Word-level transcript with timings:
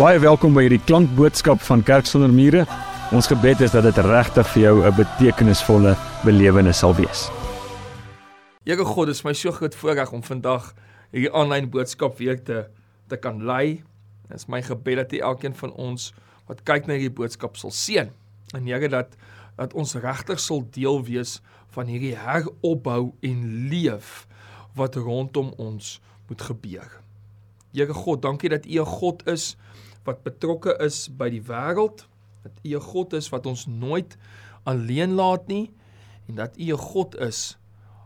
Baie 0.00 0.16
welkom 0.16 0.54
by 0.56 0.62
hierdie 0.64 0.80
klankboodskap 0.88 1.60
van 1.60 1.82
Kerk 1.84 2.06
sonder 2.08 2.30
mure. 2.32 2.62
Ons 3.12 3.26
gebed 3.28 3.60
is 3.66 3.74
dat 3.74 3.84
dit 3.84 3.98
regtig 4.06 4.46
vir 4.48 4.62
jou 4.62 4.76
'n 4.88 4.94
betekenisvolle 4.96 5.92
belewenis 6.24 6.78
sal 6.78 6.94
wees. 6.96 7.28
Here 8.64 8.84
God, 8.84 9.06
dit 9.06 9.14
is 9.14 9.24
my 9.24 9.34
so 9.34 9.52
groot 9.52 9.74
voorreg 9.74 10.12
om 10.12 10.22
vandag 10.22 10.72
hierdie 11.12 11.32
aanlyn 11.32 11.68
boodskap 11.68 12.16
weer 12.16 12.42
te 12.42 12.70
te 13.08 13.16
kan 13.16 13.44
lei. 13.44 13.84
Dit 14.28 14.36
is 14.36 14.48
my 14.48 14.62
gebed 14.62 14.96
dat 14.96 15.12
elkeen 15.12 15.54
van 15.54 15.72
ons 15.72 16.14
wat 16.46 16.62
kyk 16.64 16.86
na 16.86 16.94
hierdie 16.94 17.18
boodskap 17.20 17.56
sal 17.56 17.70
seën. 17.70 18.08
En 18.54 18.64
Here 18.64 18.88
dat 18.88 19.16
dat 19.56 19.74
ons 19.74 19.94
regtig 19.94 20.40
sal 20.40 20.64
deel 20.70 21.04
wees 21.04 21.42
van 21.68 21.86
hierdie 21.86 22.16
heropbou 22.16 23.12
en 23.20 23.68
leef 23.68 24.26
wat 24.74 24.96
rondom 24.96 25.52
ons 25.58 26.00
moet 26.28 26.42
gebeur. 26.42 27.00
Here 27.72 27.94
God, 27.94 28.22
dankie 28.22 28.48
dat 28.48 28.64
U 28.66 28.80
'n 28.80 28.86
God 28.86 29.26
is 29.28 29.56
wat 30.04 30.22
betrokke 30.22 30.76
is 30.80 31.08
by 31.08 31.28
die 31.30 31.42
wêreld, 31.42 32.06
dat 32.42 32.52
U 32.64 32.76
'n 32.76 32.80
God 32.80 33.12
is 33.12 33.28
wat 33.28 33.46
ons 33.46 33.66
nooit 33.66 34.16
alleen 34.62 35.14
laat 35.14 35.46
nie 35.46 35.70
en 36.28 36.34
dat 36.34 36.56
U 36.56 36.72
'n 36.72 36.78
God 36.78 37.16
is 37.16 37.58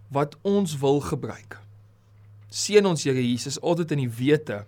wat 0.09 0.37
ons 0.43 0.79
wil 0.79 1.01
gebruik. 1.01 1.61
Seën 2.49 2.87
ons 2.87 3.05
Here 3.05 3.31
Jesus 3.31 3.61
altyd 3.61 3.91
in 3.91 3.99
die 3.99 4.11
wete 4.11 4.65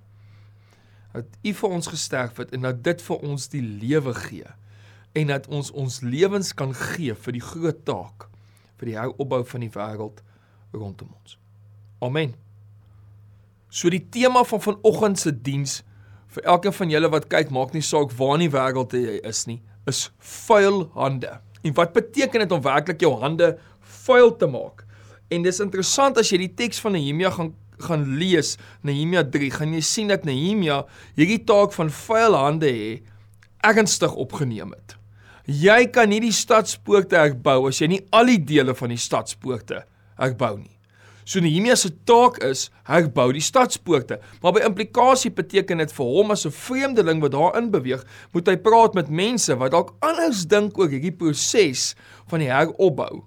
dat 1.12 1.24
U 1.42 1.52
vir 1.52 1.70
ons 1.70 1.86
gesterf 1.86 2.36
het 2.36 2.50
en 2.52 2.60
dat 2.60 2.84
dit 2.84 3.02
vir 3.02 3.16
ons 3.24 3.48
die 3.48 3.62
lewe 3.62 4.14
gee 4.14 4.48
en 5.16 5.26
dat 5.32 5.46
ons 5.48 5.70
ons 5.70 6.00
lewens 6.00 6.54
kan 6.54 6.74
gee 6.74 7.14
vir 7.14 7.32
die 7.32 7.45
groot 7.45 7.84
taak 7.84 8.28
vir 8.76 8.90
die 8.90 8.98
heropbou 8.98 9.45
van 9.48 9.64
die 9.64 9.72
wêreld 9.72 10.20
rondom 10.76 11.14
ons. 11.22 11.38
Amen. 12.04 12.34
So 13.72 13.88
die 13.88 14.04
tema 14.12 14.45
van 14.45 14.60
vanoggend 14.60 15.18
se 15.18 15.32
diens 15.32 15.82
vir 16.37 16.48
elkeen 16.52 16.74
van 16.76 16.92
julle 16.92 17.10
wat 17.12 17.29
kyk, 17.32 17.52
maak 17.54 17.73
nie 17.73 17.84
saak 17.84 18.12
waar 18.18 18.37
in 18.37 18.46
die 18.46 18.52
wêreld 18.52 18.96
jy 18.96 19.20
is 19.24 19.46
nie, 19.48 19.60
is 19.88 20.06
vuil 20.46 20.84
hande. 20.96 21.38
En 21.65 21.74
wat 21.79 21.95
beteken 21.96 22.45
dit 22.45 22.52
om 22.52 22.65
werklik 22.65 23.01
jou 23.02 23.15
hande 23.23 23.54
vuil 24.04 24.34
te 24.38 24.48
maak? 24.51 24.84
En 25.32 25.46
dis 25.46 25.62
interessant 25.64 26.18
as 26.20 26.30
jy 26.30 26.45
die 26.45 26.52
teks 26.59 26.82
van 26.84 26.95
Nehemia 26.98 27.32
gaan 27.34 27.54
gaan 27.76 28.07
lees, 28.16 28.54
Nehemia 28.88 29.20
3, 29.29 29.51
gaan 29.59 29.74
jy 29.76 29.82
sien 29.84 30.09
dat 30.09 30.24
Nehemia 30.24 30.79
hierdie 31.18 31.42
taak 31.45 31.74
van 31.76 31.90
vuil 31.92 32.37
hande 32.38 32.70
hê 32.73 32.92
ernstig 33.66 34.14
opgeneem 34.16 34.73
het. 34.73 34.95
Jy 35.45 35.82
kan 35.95 36.09
nie 36.10 36.23
die 36.24 36.34
stadspoorte 36.34 37.18
herbou 37.20 37.68
as 37.68 37.82
jy 37.82 37.90
nie 37.92 38.01
al 38.16 38.32
die 38.32 38.40
dele 38.40 38.74
van 38.79 38.95
die 38.95 39.01
stadspoorte 39.01 39.82
herbou 40.16 40.54
nie. 40.59 40.76
So 41.27 41.41
Nehemia 41.43 41.74
se 41.74 41.91
taak 42.07 42.37
is 42.46 42.69
herbou 42.87 43.32
die 43.35 43.43
stadspoorte. 43.43 44.21
Maar 44.43 44.52
by 44.55 44.60
implikasie 44.69 45.32
beteken 45.35 45.82
dit 45.82 45.95
vir 45.96 46.07
hom 46.07 46.30
as 46.30 46.46
'n 46.46 46.55
vreemdeling 46.55 47.21
wat 47.21 47.32
daarin 47.35 47.71
beweeg, 47.71 48.05
moet 48.32 48.46
hy 48.46 48.57
praat 48.57 48.95
met 48.95 49.10
mense 49.10 49.57
wat 49.59 49.73
dalk 49.73 49.95
anders 50.01 50.47
dink 50.47 50.79
oor 50.79 50.88
hierdie 50.88 51.10
proses 51.10 51.97
van 52.30 52.38
die 52.38 52.51
heropbou 52.51 53.24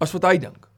as 0.00 0.12
wat 0.12 0.24
hy 0.24 0.36
dink. 0.36 0.68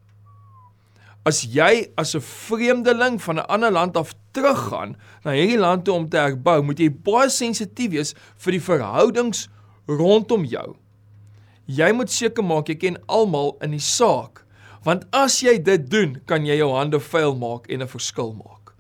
As 1.26 1.42
jy 1.42 1.90
as 1.98 2.14
'n 2.14 2.20
vreemdeling 2.20 3.18
van 3.18 3.38
'n 3.38 3.48
ander 3.50 3.72
land 3.72 3.96
af 3.96 4.14
teruggaan 4.32 4.96
na 5.24 5.32
hierdie 5.32 5.58
land 5.58 5.84
toe 5.84 5.94
om 5.94 6.08
te 6.08 6.16
herbou, 6.16 6.62
moet 6.62 6.78
jy 6.78 6.90
baie 6.90 7.28
sensitief 7.28 7.90
wees 7.90 8.14
vir 8.36 8.52
die 8.52 8.60
verhoudings 8.60 9.48
rondom 9.88 10.44
jou. 10.44 10.76
Jy 11.66 11.92
moet 11.92 12.10
seker 12.10 12.44
maak 12.44 12.68
jy 12.68 12.76
ken 12.76 12.98
almal 13.08 13.56
in 13.60 13.70
die 13.70 13.82
saak 13.82 14.45
Want 14.86 15.02
as 15.10 15.40
jy 15.42 15.56
dit 15.58 15.88
doen, 15.90 16.14
kan 16.30 16.46
jy 16.46 16.60
jou 16.60 16.70
hande 16.76 17.00
vuil 17.02 17.34
maak 17.34 17.66
en 17.66 17.82
'n 17.82 17.90
verskil 17.90 18.32
maak. 18.38 18.74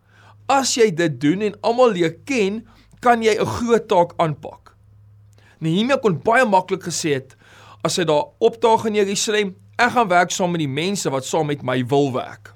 As 0.48 0.76
jy 0.76 0.90
dit 0.94 1.20
doen 1.20 1.42
en 1.42 1.60
almal 1.62 1.90
leer 1.90 2.14
ken, 2.24 2.62
kan 3.00 3.22
jy 3.22 3.34
'n 3.34 3.46
groot 3.46 3.88
taak 3.88 4.14
aanpak. 4.18 4.76
Nehemia 5.58 5.96
kon 5.96 6.22
baie 6.22 6.44
maklik 6.44 6.82
gesê 6.82 7.14
het 7.14 7.36
as 7.82 7.96
hy 7.96 8.04
daar 8.04 8.24
opdaag 8.38 8.86
in 8.86 8.94
Jerusalem, 8.94 9.54
ek 9.78 9.90
gaan 9.94 10.08
werk 10.08 10.30
saam 10.30 10.50
met 10.50 10.60
die 10.60 10.68
mense 10.68 11.10
wat 11.10 11.24
saam 11.24 11.46
met 11.46 11.62
my 11.62 11.82
wil 11.86 12.12
werk. 12.12 12.54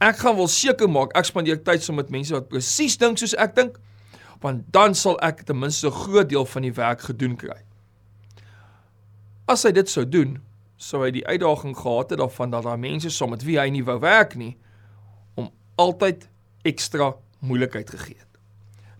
Ek 0.00 0.16
gaan 0.16 0.36
wel 0.36 0.48
seker 0.48 0.88
maak 0.90 1.16
ek 1.16 1.24
spandeer 1.24 1.60
tyd 1.62 1.82
saam 1.82 1.96
met 1.96 2.10
mense 2.10 2.34
wat 2.34 2.48
presies 2.48 2.96
dink 2.96 3.18
soos 3.18 3.34
ek 3.34 3.54
dink, 3.54 3.78
want 4.40 4.64
dan 4.72 4.94
sal 4.94 5.18
ek 5.22 5.44
ten 5.46 5.58
minste 5.58 5.86
'n 5.86 5.90
groot 5.92 6.28
deel 6.28 6.44
van 6.44 6.62
die 6.62 6.72
werk 6.72 7.00
gedoen 7.00 7.36
kry. 7.36 7.62
As 9.48 9.62
hy 9.62 9.72
dit 9.72 9.88
sou 9.88 10.04
doen, 10.04 10.40
sou 10.82 11.02
hy 11.04 11.12
die 11.14 11.26
uitdaging 11.26 11.76
gehad 11.78 12.10
het 12.10 12.18
daarvan 12.18 12.50
dat 12.50 12.66
daar 12.66 12.80
mense 12.80 13.10
saam 13.10 13.30
met 13.30 13.44
wie 13.46 13.58
hy 13.60 13.68
nie 13.70 13.84
wou 13.86 13.98
werk 14.02 14.34
nie 14.38 14.56
om 15.38 15.50
altyd 15.80 16.26
ekstra 16.66 17.12
moeilikheid 17.42 17.90
gegee 17.90 18.18
het. 18.18 18.40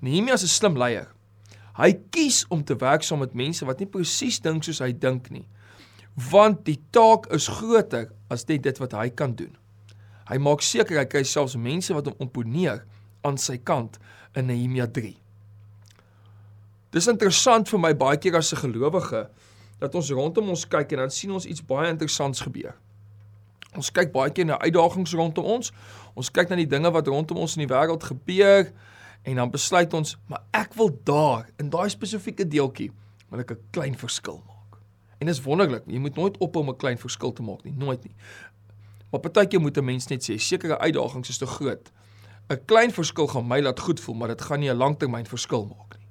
Nehemia 0.02 0.34
is 0.34 0.44
'n 0.44 0.54
slim 0.58 0.78
leier. 0.78 1.08
Hy 1.76 1.92
kies 2.10 2.44
om 2.48 2.64
te 2.64 2.76
werk 2.76 3.02
saam 3.02 3.18
met 3.18 3.34
mense 3.34 3.64
wat 3.64 3.78
nie 3.78 3.86
presies 3.86 4.40
dink 4.40 4.64
soos 4.64 4.78
hy 4.78 4.92
dink 4.92 5.30
nie. 5.30 5.46
Want 6.30 6.64
die 6.64 6.80
taak 6.90 7.26
is 7.32 7.48
groter 7.48 8.10
as 8.30 8.46
net 8.48 8.62
dit 8.62 8.78
wat 8.78 8.92
hy 8.92 9.08
kan 9.10 9.34
doen. 9.34 9.56
Hy 10.28 10.38
maak 10.38 10.62
seker 10.62 10.98
hy 10.98 11.04
kry 11.04 11.22
selfs 11.22 11.56
mense 11.56 11.94
wat 11.94 12.06
hom 12.06 12.14
imponeer 12.18 12.84
aan 13.22 13.38
sy 13.38 13.58
kant 13.58 13.98
in 14.34 14.46
Nehemia 14.46 14.86
3. 14.86 15.16
Dis 16.92 17.08
interessant 17.08 17.68
vir 17.68 17.78
my 17.78 17.94
baie 17.94 18.18
keer 18.18 18.36
as 18.36 18.52
'n 18.52 18.56
gelowige 18.56 19.28
dat 19.82 19.94
ons 19.98 20.10
rondom 20.14 20.52
ons 20.54 20.64
kyk 20.70 20.94
en 20.94 21.04
dan 21.04 21.12
sien 21.12 21.32
ons 21.34 21.46
iets 21.48 21.64
baie 21.66 21.90
interessants 21.90 22.44
gebeur. 22.44 22.76
Ons 23.74 23.90
kyk 23.90 24.12
baie 24.14 24.30
keer 24.30 24.46
na 24.46 24.60
uitdagings 24.62 25.14
rondom 25.18 25.48
ons. 25.56 25.72
Ons 26.18 26.30
kyk 26.30 26.52
na 26.52 26.58
die 26.60 26.68
dinge 26.68 26.92
wat 26.92 27.08
rondom 27.10 27.40
ons 27.42 27.56
in 27.56 27.64
die 27.64 27.70
wêreld 27.72 28.04
gebeur 28.04 28.68
en 29.22 29.38
dan 29.38 29.50
besluit 29.54 29.94
ons, 29.94 30.16
maar 30.30 30.42
ek 30.56 30.74
wil 30.78 30.90
daar 31.06 31.46
in 31.62 31.70
daai 31.70 31.88
spesifieke 31.90 32.46
deeltjie 32.46 32.90
wil 33.30 33.40
ek 33.40 33.52
'n 33.52 33.62
klein 33.72 33.96
verskil 33.96 34.42
maak. 34.46 34.78
En 35.20 35.26
dit 35.26 35.34
is 35.34 35.42
wonderlik, 35.42 35.84
jy 35.86 35.98
moet 35.98 36.16
nooit 36.16 36.38
ophou 36.38 36.62
om 36.62 36.70
'n 36.70 36.76
klein 36.76 36.98
verskil 36.98 37.32
te 37.32 37.42
maak 37.42 37.64
nie, 37.64 37.72
nooit 37.72 38.04
nie. 38.04 38.14
Maar 39.10 39.20
partykeer 39.20 39.60
moet 39.60 39.78
'n 39.78 39.84
mens 39.84 40.08
net 40.08 40.22
sê, 40.22 40.36
sekere 40.38 40.78
uitdagings 40.78 41.28
is 41.28 41.38
te 41.38 41.46
groot. 41.46 41.92
'n 42.50 42.64
Klein 42.66 42.90
verskil 42.90 43.26
gaan 43.26 43.46
my 43.46 43.60
laat 43.60 43.80
goed 43.80 44.00
voel, 44.00 44.14
maar 44.14 44.28
dit 44.28 44.42
gaan 44.42 44.60
nie 44.60 44.70
'n 44.70 44.76
langtermyn 44.76 45.26
verskil 45.26 45.66
maak 45.66 45.98
nie. 45.98 46.06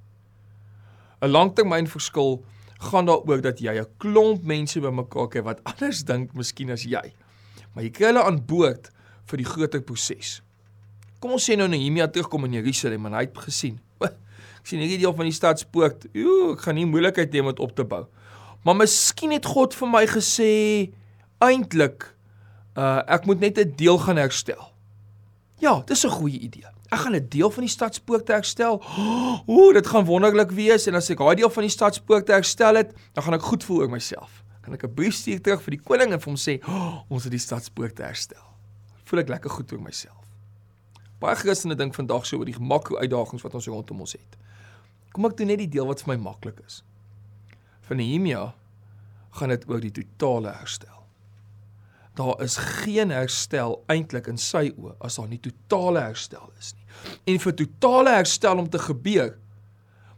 'n 1.22 1.30
Langtermyn 1.30 1.88
verskil 1.88 2.44
gaan 2.82 3.06
daaroor 3.06 3.42
dat 3.42 3.60
jy 3.62 3.74
'n 3.80 3.88
klomp 3.98 4.44
mense 4.44 4.80
bymekaar 4.80 5.28
kry 5.30 5.42
wat 5.42 5.62
anders 5.64 6.04
dink 6.04 6.34
miskien 6.34 6.72
as 6.72 6.84
jy. 6.84 7.14
Maar 7.74 7.84
jy 7.84 7.92
kry 7.92 8.06
hulle 8.12 8.24
aan 8.24 8.46
boord 8.46 8.92
vir 9.26 9.38
die 9.38 9.46
groter 9.46 9.82
proses. 9.82 10.42
Kom 11.20 11.32
ons 11.32 11.50
sê 11.50 11.56
nou 11.56 11.68
Nehemia 11.68 12.08
terugkom 12.08 12.46
in 12.46 12.54
Jerusalem 12.54 13.06
en 13.06 13.14
hy 13.14 13.28
het 13.28 13.38
gesien. 13.38 13.80
Ek 14.62 14.68
sien 14.68 14.80
hierdie 14.80 15.00
deel 15.02 15.14
van 15.14 15.26
die 15.26 15.34
stadspoort. 15.34 16.06
Ooh, 16.16 16.54
ek 16.54 16.66
gaan 16.66 16.76
nie 16.76 16.86
moeilikheid 16.86 17.34
hê 17.34 17.40
om 17.42 17.50
dit 17.50 17.60
op 17.60 17.76
te 17.76 17.84
bou. 17.84 18.06
Maar 18.64 18.76
miskien 18.76 19.32
het 19.32 19.46
God 19.46 19.74
vir 19.74 19.90
my 19.90 20.06
gesê 20.06 20.92
eintlik 21.42 22.06
uh 22.78 23.02
ek 23.08 23.26
moet 23.26 23.40
net 23.40 23.58
'n 23.58 23.74
deel 23.76 23.98
gaan 23.98 24.18
herstel. 24.18 24.72
Ja, 25.60 25.82
dis 25.86 26.06
'n 26.06 26.10
goeie 26.10 26.40
idee. 26.40 26.70
Ek 26.92 27.00
gaan 27.00 27.16
'n 27.16 27.28
deel 27.30 27.52
van 27.52 27.64
die 27.64 27.72
stadspoort 27.72 28.28
herstel. 28.28 28.84
Ooh, 29.48 29.74
dit 29.74 29.88
gaan 29.88 30.06
wonderlik 30.06 30.52
wees 30.52 30.88
en 30.88 30.96
as 30.96 31.10
ek 31.10 31.18
daai 31.18 31.36
deel 31.36 31.50
van 31.50 31.64
die 31.64 31.72
stadspoort 31.72 32.28
herstel 32.28 32.76
het, 32.76 32.92
dan 33.14 33.24
gaan 33.24 33.34
ek 33.34 33.48
goed 33.48 33.64
voel 33.64 33.80
oor 33.80 33.90
myself. 33.90 34.44
Kan 34.62 34.74
ek 34.74 34.84
'n 34.84 34.94
brief 34.94 35.16
stuur 35.16 35.42
terug 35.42 35.62
vir 35.62 35.72
die 35.72 35.84
koning 35.84 36.12
en 36.12 36.20
vir 36.20 36.30
hom 36.32 36.36
sê, 36.36 36.60
oh, 36.68 37.00
"Ons 37.10 37.24
het 37.24 37.32
die 37.32 37.40
stadspoort 37.40 37.98
herstel." 37.98 38.44
Voel 39.06 39.20
ek 39.20 39.30
lekker 39.30 39.50
goed 39.50 39.72
oor 39.72 39.82
myself. 39.82 40.28
Baie 41.20 41.36
Christene 41.36 41.76
dink 41.76 41.96
vandag 41.96 42.26
so 42.26 42.38
oor 42.38 42.46
die 42.46 42.60
makro 42.60 42.98
uitdagings 42.98 43.44
wat 43.44 43.54
ons 43.54 43.68
rondom 43.68 44.00
ons 44.00 44.14
het. 44.14 44.38
Kom 45.14 45.26
ek 45.26 45.38
doen 45.38 45.48
net 45.48 45.58
die 45.58 45.70
deel 45.70 45.88
wat 45.88 46.02
vir 46.02 46.18
my 46.18 46.24
maklik 46.24 46.60
is. 46.66 46.84
Vir 47.82 47.96
Nehemia 47.96 48.54
gaan 49.32 49.50
dit 49.50 49.70
oor 49.70 49.80
die 49.80 49.92
totale 49.92 50.52
herstel 50.52 51.01
daar 52.20 52.42
is 52.44 52.58
geen 52.58 53.12
herstel 53.14 53.78
eintlik 53.88 54.28
in 54.28 54.38
sy 54.38 54.70
oë 54.76 54.98
as 55.00 55.16
daar 55.20 55.30
nie 55.32 55.40
totale 55.40 56.04
herstel 56.10 56.50
is 56.60 56.74
nie. 56.76 56.88
En 57.34 57.40
vir 57.40 57.56
totale 57.64 58.16
herstel 58.18 58.58
om 58.58 58.70
te 58.70 58.80
gebeur, 58.80 59.38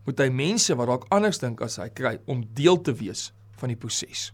moet 0.06 0.20
hy 0.20 0.30
mense 0.34 0.76
wat 0.76 0.90
dalk 0.90 1.06
anders 1.14 1.40
dink 1.40 1.62
as 1.64 1.78
hy 1.80 1.90
kry 1.96 2.18
om 2.28 2.44
deel 2.58 2.82
te 2.82 2.96
wees 2.98 3.30
van 3.62 3.72
die 3.72 3.80
proses. 3.80 4.32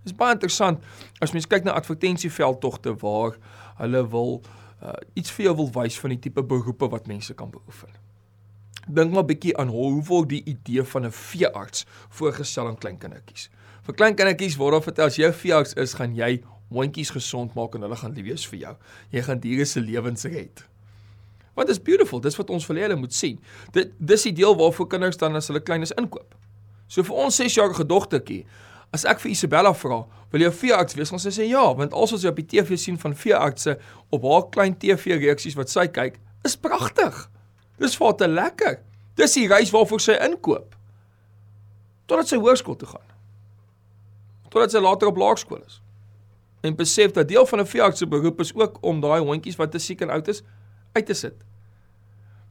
Dit 0.00 0.14
is 0.14 0.18
baie 0.18 0.34
interessant 0.34 0.82
as 1.22 1.34
mens 1.34 1.46
kyk 1.50 1.66
na 1.66 1.76
advertensieveldtogte 1.78 2.96
waar 3.02 3.36
hulle 3.82 4.02
wil 4.10 4.40
uh, 4.40 4.96
iets 5.18 5.32
vir 5.36 5.50
jou 5.50 5.54
wil 5.62 5.70
wys 5.76 5.98
van 6.00 6.14
die 6.14 6.20
tipe 6.26 6.42
beroepe 6.42 6.88
wat 6.90 7.08
mense 7.10 7.34
kan 7.34 7.52
beoefen. 7.52 7.92
Dink 8.86 9.12
maar 9.12 9.26
bietjie 9.26 9.56
aan 9.58 9.70
hoe 9.74 9.98
word 10.06 10.30
die 10.30 10.42
idee 10.46 10.84
van 10.86 11.06
'n 11.06 11.12
veearts 11.12 11.86
voorgestel 12.08 12.68
aan 12.68 12.78
klein 12.78 12.98
kindertjies. 12.98 13.50
Vir 13.82 13.94
klein 13.94 14.14
kindertjies 14.14 14.56
word 14.56 14.72
daar 14.72 14.82
vertel 14.82 15.06
as 15.06 15.18
jy 15.18 15.32
veearts 15.32 15.74
is, 15.74 15.94
gaan 15.94 16.14
jy 16.14 16.42
hondjies 16.72 17.10
gesond 17.14 17.54
maak 17.54 17.74
en 17.74 17.86
hulle 17.86 17.96
gaan 17.96 18.14
lief 18.16 18.26
wees 18.26 18.46
vir 18.50 18.58
jou. 18.58 18.74
Jy 19.14 19.22
gaan 19.22 19.42
diere 19.42 19.64
se 19.64 19.80
lewens 19.80 20.24
red. 20.24 20.64
Wat 21.56 21.68
is 21.72 21.80
beautiful, 21.80 22.20
dis 22.20 22.36
wat 22.36 22.50
ons 22.52 22.66
verlede 22.68 22.96
moet 22.96 23.14
sien. 23.14 23.38
Dit 23.72 23.94
dis 23.98 24.26
die 24.28 24.34
deel 24.42 24.56
waarvoor 24.56 24.88
kinders 24.92 25.16
dan 25.16 25.36
as 25.38 25.48
hulle 25.48 25.62
klein 25.64 25.86
is 25.86 25.94
inkoop. 25.96 26.34
So 26.88 27.02
vir 27.06 27.16
ons 27.24 27.38
6-jarige 27.40 27.86
dogtertjie, 27.88 28.42
as 28.94 29.06
ek 29.08 29.22
vir 29.22 29.32
Isabella 29.32 29.72
vra, 29.74 30.04
wil 30.30 30.42
jy 30.42 30.50
'n 30.50 30.58
veearts 30.60 30.94
wees? 30.94 31.12
Ons 31.12 31.26
sê 31.26 31.48
ja, 31.48 31.74
want 31.74 31.92
als 31.92 32.12
ons 32.12 32.24
op 32.24 32.36
die 32.36 32.46
TV 32.46 32.78
sien 32.78 32.98
van 32.98 33.14
veeartse 33.14 33.78
op 34.10 34.22
haar 34.22 34.48
klein 34.50 34.76
TV 34.76 35.16
reeksies 35.18 35.56
wat 35.56 35.70
sy 35.70 35.86
kyk, 35.86 36.20
is 36.44 36.56
pragtig. 36.56 37.30
Dis 37.78 37.96
vir 37.96 38.06
haar 38.06 38.16
te 38.16 38.28
lekker. 38.28 38.78
Dis 39.16 39.34
die 39.34 39.48
reis 39.48 39.70
waarvoor 39.70 40.00
sy 40.00 40.12
inkoop. 40.12 40.76
Totdat 42.06 42.28
sy 42.28 42.36
hoërskool 42.36 42.76
toe 42.76 42.88
gaan. 42.88 43.08
Totdat 44.50 44.70
sy 44.70 44.78
later 44.78 45.08
op 45.08 45.16
laerskool 45.16 45.62
is. 45.66 45.80
En 46.66 46.74
besef 46.74 47.12
dat 47.14 47.28
deel 47.28 47.46
van 47.46 47.60
'n 47.60 47.66
veearts 47.66 47.98
se 47.98 48.06
beroep 48.06 48.40
is 48.40 48.54
ook 48.54 48.78
om 48.82 49.00
daai 49.00 49.20
hondjies 49.20 49.56
wat 49.56 49.70
te 49.70 49.78
siek 49.78 50.00
en 50.00 50.10
oud 50.10 50.28
is 50.28 50.42
uit 50.92 51.06
te 51.06 51.14
sit. 51.14 51.44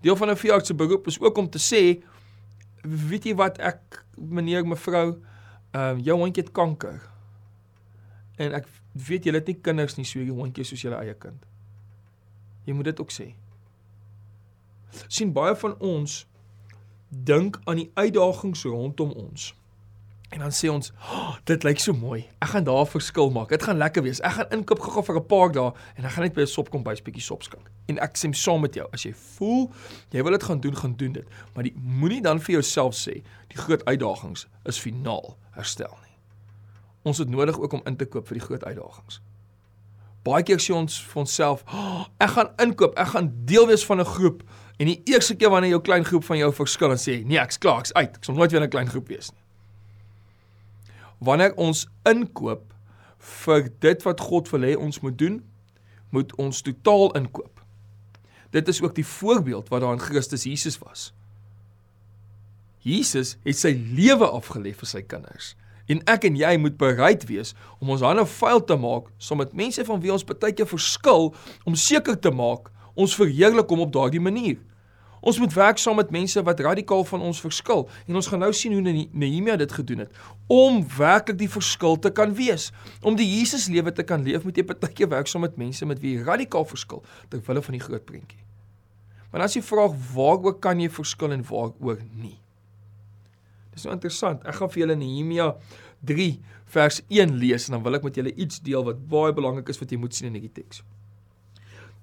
Deel 0.02 0.16
van 0.16 0.30
'n 0.30 0.38
veearts 0.38 0.68
se 0.68 0.74
beroep 0.74 1.08
is 1.08 1.20
ook 1.20 1.38
om 1.38 1.50
te 1.50 1.60
sê 1.60 2.04
weet 2.82 3.24
jy 3.24 3.36
wat 3.36 3.58
ek 3.58 4.06
meneer 4.16 4.68
mevrou 4.68 5.22
ehm 5.72 5.98
uh, 5.98 6.04
jou 6.04 6.18
hondjie 6.18 6.44
het 6.44 6.52
kanker. 6.52 7.02
En 8.36 8.54
ek 8.54 8.68
weet 8.92 9.24
julle 9.24 9.38
het 9.38 9.48
nie 9.48 9.60
kinders 9.62 9.96
nie, 9.96 10.06
so 10.06 10.20
jy 10.20 10.30
hondjie 10.30 10.64
soos 10.64 10.82
julle 10.82 10.96
eie 10.96 11.14
kind. 11.14 11.46
Jy 12.64 12.74
moet 12.74 12.86
dit 12.86 13.00
ook 13.00 13.12
sê. 13.12 13.34
sien 15.08 15.34
baie 15.34 15.56
van 15.56 15.80
ons 15.80 16.28
dink 17.10 17.60
aan 17.64 17.76
die 17.76 17.92
uitdagings 17.94 18.64
rondom 18.64 19.12
ons. 19.12 19.56
En 20.30 20.40
dan 20.40 20.52
sê 20.52 20.70
ons, 20.72 20.92
oh, 21.12 21.36
dit 21.44 21.64
lyk 21.64 21.80
so 21.80 21.94
mooi. 21.94 22.26
Ek 22.42 22.50
gaan 22.50 22.64
daar 22.64 22.82
'n 22.82 22.90
verskil 22.90 23.30
maak. 23.30 23.50
Dit 23.50 23.64
gaan 23.64 23.78
lekker 23.78 24.04
wees. 24.04 24.20
Ek 24.20 24.32
gaan 24.32 24.50
inkoop 24.50 24.80
gou-gou 24.80 25.04
vir 25.04 25.16
'n 25.16 25.26
paar 25.26 25.52
dae 25.52 25.72
en 25.96 26.06
ek 26.06 26.12
gaan 26.12 26.24
net 26.24 26.34
by 26.34 26.42
'n 26.42 26.48
sopkombuis 26.48 27.02
bietjie 27.02 27.22
sop 27.22 27.44
skink. 27.44 27.70
En 27.88 28.00
ek 28.00 28.18
sê 28.18 28.34
saam 28.34 28.62
met 28.62 28.74
jou, 28.74 28.88
as 28.92 29.04
jy 29.04 29.14
voel 29.14 29.72
jy 30.10 30.24
wil 30.24 30.32
dit 30.32 30.44
gaan 30.44 30.60
doen, 30.60 30.76
gaan 30.76 30.96
doen 30.96 31.12
dit. 31.12 31.28
Maar 31.54 31.64
die 31.64 31.74
moenie 31.76 32.22
dan 32.22 32.40
vir 32.40 32.54
jouself 32.54 32.96
sê 32.96 33.24
die 33.48 33.58
groot 33.58 33.86
uitdagings 33.86 34.48
is 34.66 34.80
finaal 34.80 35.38
herstel 35.52 35.98
nie. 36.04 36.18
Ons 37.04 37.18
het 37.18 37.30
nodig 37.30 37.60
ook 37.60 37.74
om 37.74 37.82
in 37.86 37.96
te 37.96 38.06
koop 38.06 38.28
vir 38.28 38.38
die 38.38 38.46
groot 38.46 38.64
uitdagings. 38.64 39.22
Baie 40.24 40.44
keer 40.44 40.58
sê 40.58 40.74
ons 40.74 41.02
vir 41.02 41.20
onsself, 41.20 41.64
oh, 41.68 42.06
ek 42.18 42.30
gaan 42.30 42.50
inkoop, 42.58 42.98
ek 42.98 43.08
gaan 43.08 43.46
deel 43.46 43.68
wees 43.68 43.86
van 43.86 44.00
'n 44.00 44.06
groep 44.06 44.44
En 44.78 44.86
die 44.86 45.02
eerste 45.04 45.36
keer 45.36 45.50
wanneer 45.50 45.70
jou 45.70 45.82
klein 45.82 46.06
groep 46.06 46.24
van 46.24 46.38
jou 46.38 46.54
verskil 46.54 46.92
en 46.92 46.98
sê, 46.98 47.26
"Nee, 47.26 47.40
ek's 47.40 47.58
klaar, 47.58 47.80
ek's 47.80 47.94
uit. 47.94 48.16
Ek 48.16 48.24
sal 48.24 48.36
nooit 48.36 48.52
weer 48.52 48.62
in 48.62 48.68
'n 48.68 48.70
klein 48.70 48.90
groep 48.90 49.08
wees 49.08 49.32
nie." 49.32 49.45
Wanneer 51.26 51.56
ons 51.62 51.86
inkoop 52.08 52.72
vir 53.46 53.68
dit 53.82 54.06
wat 54.06 54.22
God 54.22 54.50
wil 54.54 54.68
hê 54.68 54.76
ons 54.78 55.02
moet 55.02 55.18
doen, 55.18 55.40
moet 56.14 56.32
ons 56.42 56.62
totaal 56.62 57.12
inkoop. 57.20 57.62
Dit 58.56 58.70
is 58.72 58.82
ook 58.84 58.96
die 58.96 59.08
voorbeeld 59.08 59.70
wat 59.74 59.84
daar 59.84 59.98
in 59.98 60.04
Christus 60.04 60.46
Jesus 60.48 60.78
was. 60.80 61.10
Jesus 62.86 63.36
het 63.44 63.58
sy 63.58 63.74
lewe 63.98 64.30
afgelê 64.30 64.76
vir 64.78 64.88
sy 64.88 65.02
kinders. 65.02 65.56
En 65.90 66.00
ek 66.10 66.28
en 66.30 66.38
jy 66.38 66.54
moet 66.62 66.78
bereid 66.78 67.26
wees 67.30 67.54
om 67.82 67.92
ons 67.94 68.06
hande 68.06 68.24
vuil 68.38 68.62
te 68.70 68.78
maak 68.78 69.10
saam 69.18 69.42
met 69.42 69.58
mense 69.58 69.84
van 69.86 70.02
wie 70.02 70.14
ons 70.14 70.26
baie 70.26 70.54
keer 70.54 70.70
verskil 70.70 71.34
om 71.66 71.78
seker 71.78 72.18
te 72.18 72.32
maak 72.34 72.72
Ons 72.96 73.16
verheerlik 73.20 73.68
hom 73.70 73.84
op 73.84 73.92
daardie 73.94 74.24
manier. 74.24 74.58
Ons 75.26 75.40
moet 75.42 75.54
werk 75.58 75.80
saam 75.82 75.98
met 75.98 76.12
mense 76.14 76.42
wat 76.46 76.62
radikaal 76.62 77.04
van 77.10 77.24
ons 77.26 77.42
verskil 77.42 77.86
en 78.06 78.20
ons 78.20 78.30
gaan 78.30 78.44
nou 78.46 78.52
sien 78.54 78.76
hoe 78.76 78.82
Nehemia 78.86 79.58
dit 79.58 79.72
gedoen 79.74 80.06
het 80.06 80.20
om 80.52 80.84
werklik 80.98 81.40
die 81.40 81.50
verskil 81.50 81.98
te 82.00 82.12
kan 82.14 82.36
wees. 82.38 82.70
Om 83.02 83.18
die 83.18 83.26
Jesus 83.26 83.66
lewe 83.74 83.92
te 83.92 84.06
kan 84.06 84.22
leef, 84.26 84.46
moet 84.46 84.58
jy 84.58 84.66
partykeer 84.70 85.10
werk 85.10 85.30
saam 85.32 85.46
met 85.48 85.58
mense 85.58 85.86
met 85.90 86.02
wie 86.04 86.16
jy 86.16 86.26
radikaal 86.28 86.68
verskil 86.70 87.02
ter 87.32 87.42
wille 87.48 87.64
van 87.66 87.78
die 87.80 87.84
groot 87.84 88.06
prentjie. 88.06 88.42
Maar 89.34 89.48
as 89.48 89.58
jy 89.58 89.64
vra 89.66 89.90
waaroor 90.14 90.60
kan 90.62 90.80
jy 90.80 90.92
verskil 90.94 91.34
en 91.34 91.46
waaroor 91.50 92.04
nie. 92.14 92.38
Dis 93.74 93.84
nou 93.84 93.96
interessant. 93.98 94.46
Ek 94.48 94.62
gaan 94.62 94.72
vir 94.72 94.86
julle 94.86 95.00
Nehemia 95.00 95.50
3 96.06 96.30
vers 96.76 97.02
1 97.10 97.34
lees 97.42 97.68
en 97.68 97.80
dan 97.80 97.88
wil 97.88 97.98
ek 97.98 98.06
met 98.06 98.22
julle 98.22 98.36
iets 98.38 98.62
deel 98.64 98.86
wat 98.86 99.02
baie 99.10 99.34
belangrik 99.36 99.74
is 99.74 99.82
wat 99.82 99.92
jy 99.92 100.00
moet 100.00 100.16
sien 100.16 100.30
in 100.30 100.38
hierdie 100.38 100.54
teks 100.62 100.86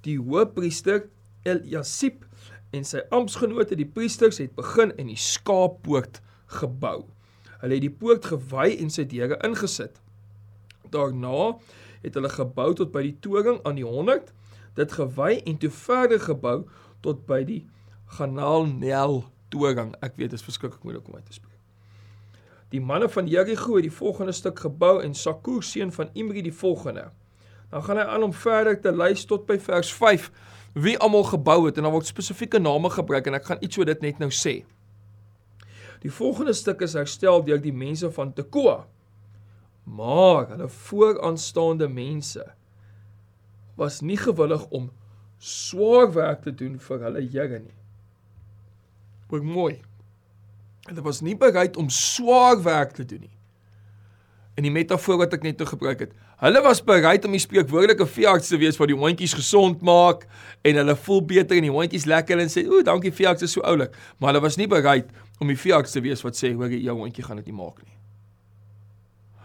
die 0.07 0.19
hoofpriester 0.19 1.07
Eliasib 1.47 2.23
en 2.73 2.87
sy 2.89 3.03
amptgenote 3.13 3.77
die 3.77 3.89
priesters 3.89 4.41
het 4.41 4.55
begin 4.57 4.95
in 5.01 5.11
die 5.13 5.19
skaappoort 5.21 6.21
gebou. 6.59 7.03
Hulle 7.61 7.77
het 7.79 7.85
die 7.85 7.93
poort 7.93 8.27
gewy 8.33 8.73
en 8.83 8.91
sy 8.91 9.05
deure 9.09 9.39
ingesit. 9.47 10.01
Daarna 10.93 11.59
het 12.03 12.17
hulle 12.19 12.33
gebou 12.33 12.73
tot 12.79 12.91
by 12.95 13.05
die 13.07 13.17
toring 13.23 13.61
aan 13.69 13.79
die 13.79 13.87
100, 13.87 14.33
dit 14.77 14.97
gewy 14.99 15.37
en 15.47 15.61
toe 15.63 15.71
verder 15.71 16.21
gebou 16.21 16.59
tot 17.05 17.23
by 17.29 17.43
die 17.47 17.63
Kanaal 18.17 18.67
Nel 18.67 19.23
toring. 19.53 19.95
Ek 20.01 20.17
weet 20.17 20.33
dit 20.33 20.41
is 20.41 20.47
verskriklik 20.47 20.83
moeilik 20.85 21.09
om 21.09 21.17
uit 21.21 21.27
te 21.29 21.37
spreek. 21.37 21.53
Die 22.73 22.81
manne 22.81 23.09
van 23.13 23.29
Jerigo 23.29 23.77
het 23.77 23.85
die 23.85 23.93
volgende 23.93 24.33
stuk 24.33 24.63
gebou 24.65 24.97
en 25.05 25.15
Sakur 25.15 25.61
seun 25.63 25.93
van 25.93 26.09
Imri 26.17 26.43
die 26.43 26.55
volgende. 26.57 27.11
Dan 27.71 27.85
gaan 27.85 28.01
hy 28.01 28.07
aan 28.09 28.25
om 28.25 28.33
verder 28.33 28.79
te 28.81 28.93
lys 28.93 29.27
tot 29.29 29.45
by 29.49 29.59
vers 29.61 29.93
5 29.93 30.31
wie 30.73 30.97
almal 30.99 31.25
gebou 31.29 31.67
het 31.67 31.77
en 31.77 31.87
dan 31.87 31.93
word 31.93 32.09
spesifieke 32.09 32.59
name 32.59 32.91
gebruik 32.91 33.27
en 33.27 33.37
ek 33.37 33.51
gaan 33.51 33.61
iets 33.65 33.79
oor 33.79 33.89
dit 33.89 34.01
net 34.05 34.23
nou 34.23 34.31
sê. 34.33 34.63
Die 36.03 36.11
volgende 36.11 36.55
stuk 36.57 36.81
is 36.83 36.97
herstel 36.99 37.45
deur 37.47 37.61
die 37.63 37.75
mense 37.75 38.11
van 38.11 38.33
Tekoa. 38.35 38.83
Maar 39.85 40.49
hulle 40.55 40.69
vooraanstaande 40.69 41.89
mense 41.89 42.45
was 43.79 44.01
nie 44.01 44.17
gewillig 44.17 44.65
om 44.71 44.91
swaar 45.39 46.13
werk 46.15 46.43
te 46.43 46.55
doen 46.55 46.79
vir 46.79 47.07
hulle 47.07 47.23
Here 47.27 47.59
nie. 47.59 47.79
Ook 49.33 49.43
mooi. 49.43 49.81
Hulle 50.87 51.03
was 51.03 51.21
nie 51.21 51.37
bereid 51.39 51.77
om 51.77 51.89
swaar 51.91 52.63
werk 52.63 52.93
te 52.99 53.05
doen 53.05 53.27
nie. 53.27 53.37
In 54.57 54.67
die 54.67 54.73
metafoor 54.73 55.17
wat 55.23 55.33
ek 55.33 55.43
net 55.47 55.59
nou 55.59 55.69
gebruik 55.69 56.01
het, 56.05 56.13
Hulle 56.43 56.59
was 56.59 56.81
bereid 56.83 57.23
om 57.23 57.37
die 57.37 57.39
spreekwoordelike 57.39 58.03
veearts 58.11 58.49
te 58.51 58.59
wees 58.59 58.75
wat 58.81 58.91
die 58.91 58.97
hondjies 58.99 59.37
gesond 59.39 59.83
maak 59.87 60.25
en 60.67 60.81
hulle 60.81 60.97
voel 61.05 61.21
beter 61.31 61.55
en 61.55 61.69
die 61.69 61.71
hondjies 61.71 62.07
lekker 62.11 62.41
en 62.43 62.51
sê, 62.51 62.65
"Ooh, 62.67 62.83
dankie 62.83 63.13
veearts, 63.15 63.43
is 63.47 63.53
so 63.53 63.61
oulik." 63.61 63.95
Maar 64.19 64.33
hulle 64.33 64.43
was 64.43 64.57
nie 64.57 64.67
bereid 64.67 65.07
om 65.39 65.47
die 65.47 65.57
veearts 65.57 65.93
te 65.93 66.01
wees 66.01 66.23
wat 66.23 66.35
sê, 66.35 66.53
"Hoor, 66.53 66.69
jou 66.69 66.97
hondjie 66.99 67.23
gaan 67.23 67.37
dit 67.37 67.47
nie 67.47 67.55
maak 67.55 67.79
nie." 67.87 67.95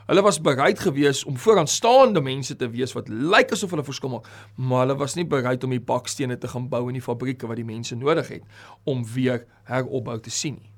Hulle 0.08 0.22
was 0.22 0.42
bereid 0.42 0.80
gewees 0.80 1.24
om 1.24 1.38
vooraanstaande 1.38 2.22
mense 2.22 2.56
te 2.56 2.70
wees 2.70 2.94
wat 2.94 3.10
lyk 3.10 3.52
asof 3.52 3.70
hulle 3.70 3.84
verskil 3.84 4.10
maak, 4.10 4.26
maar 4.56 4.88
hulle 4.88 4.98
was 4.98 5.16
nie 5.16 5.26
bereid 5.26 5.64
om 5.64 5.70
die 5.70 5.80
bakstene 5.80 6.38
te 6.38 6.48
gaan 6.48 6.68
bou 6.70 6.88
in 6.88 6.94
die 6.94 7.02
fabrieke 7.02 7.48
wat 7.48 7.58
die 7.58 7.66
mense 7.66 7.96
nodig 7.96 8.28
het 8.28 8.44
om 8.86 9.06
weer 9.06 9.46
heropbou 9.66 10.20
te 10.20 10.30
sien 10.30 10.56
nie. 10.56 10.72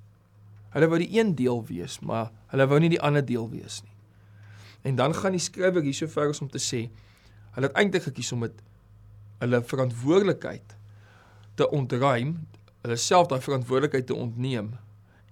Hulle 0.72 0.88
wou 0.88 1.00
die 1.00 1.18
een 1.18 1.36
deel 1.36 1.66
wees, 1.66 2.00
maar 2.00 2.32
hulle 2.48 2.68
wou 2.68 2.80
nie 2.80 2.90
die 2.90 3.02
ander 3.02 3.26
deel 3.26 3.50
wees 3.50 3.84
nie. 3.84 3.99
En 4.82 4.96
dan 4.96 5.16
gaan 5.16 5.36
die 5.36 5.44
skrywer 5.44 5.84
hierso 5.84 6.08
ver 6.08 6.34
om 6.42 6.50
te 6.50 6.62
sê 6.62 6.90
hulle 7.56 7.68
het 7.68 7.76
eintlik 7.82 8.06
gekies 8.06 8.32
om 8.32 8.46
dit 8.46 8.62
hulle 9.40 9.60
verantwoordelikheid 9.64 10.76
te 11.60 11.68
ontruim, 11.76 12.36
hulle 12.84 12.96
self 12.96 13.28
daai 13.28 13.42
verantwoordelikheid 13.44 14.08
te 14.08 14.16
ontneem. 14.16 14.72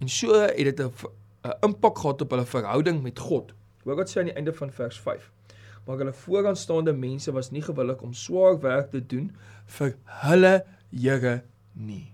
En 0.02 0.10
so 0.10 0.34
het 0.34 0.58
dit 0.58 0.80
'n 0.80 1.54
impak 1.62 1.98
gehad 1.98 2.22
op 2.22 2.32
hulle 2.32 2.46
verhouding 2.46 3.02
met 3.02 3.20
God. 3.20 3.54
Hoor 3.84 3.96
wat 3.96 4.10
sê 4.10 4.20
aan 4.20 4.32
die 4.32 4.36
einde 4.36 4.54
van 4.54 4.72
vers 4.72 5.00
5. 5.00 5.32
Maar 5.86 5.98
hulle 5.98 6.14
vooraanstaande 6.14 6.94
mense 6.94 7.32
was 7.32 7.52
nie 7.52 7.62
gewillig 7.62 8.02
om 8.02 8.14
swaar 8.14 8.60
werk 8.60 8.92
te 8.92 9.06
doen 9.06 9.32
vir 9.66 9.96
hulle 10.06 10.66
Here 10.92 11.44
nie. 11.74 12.14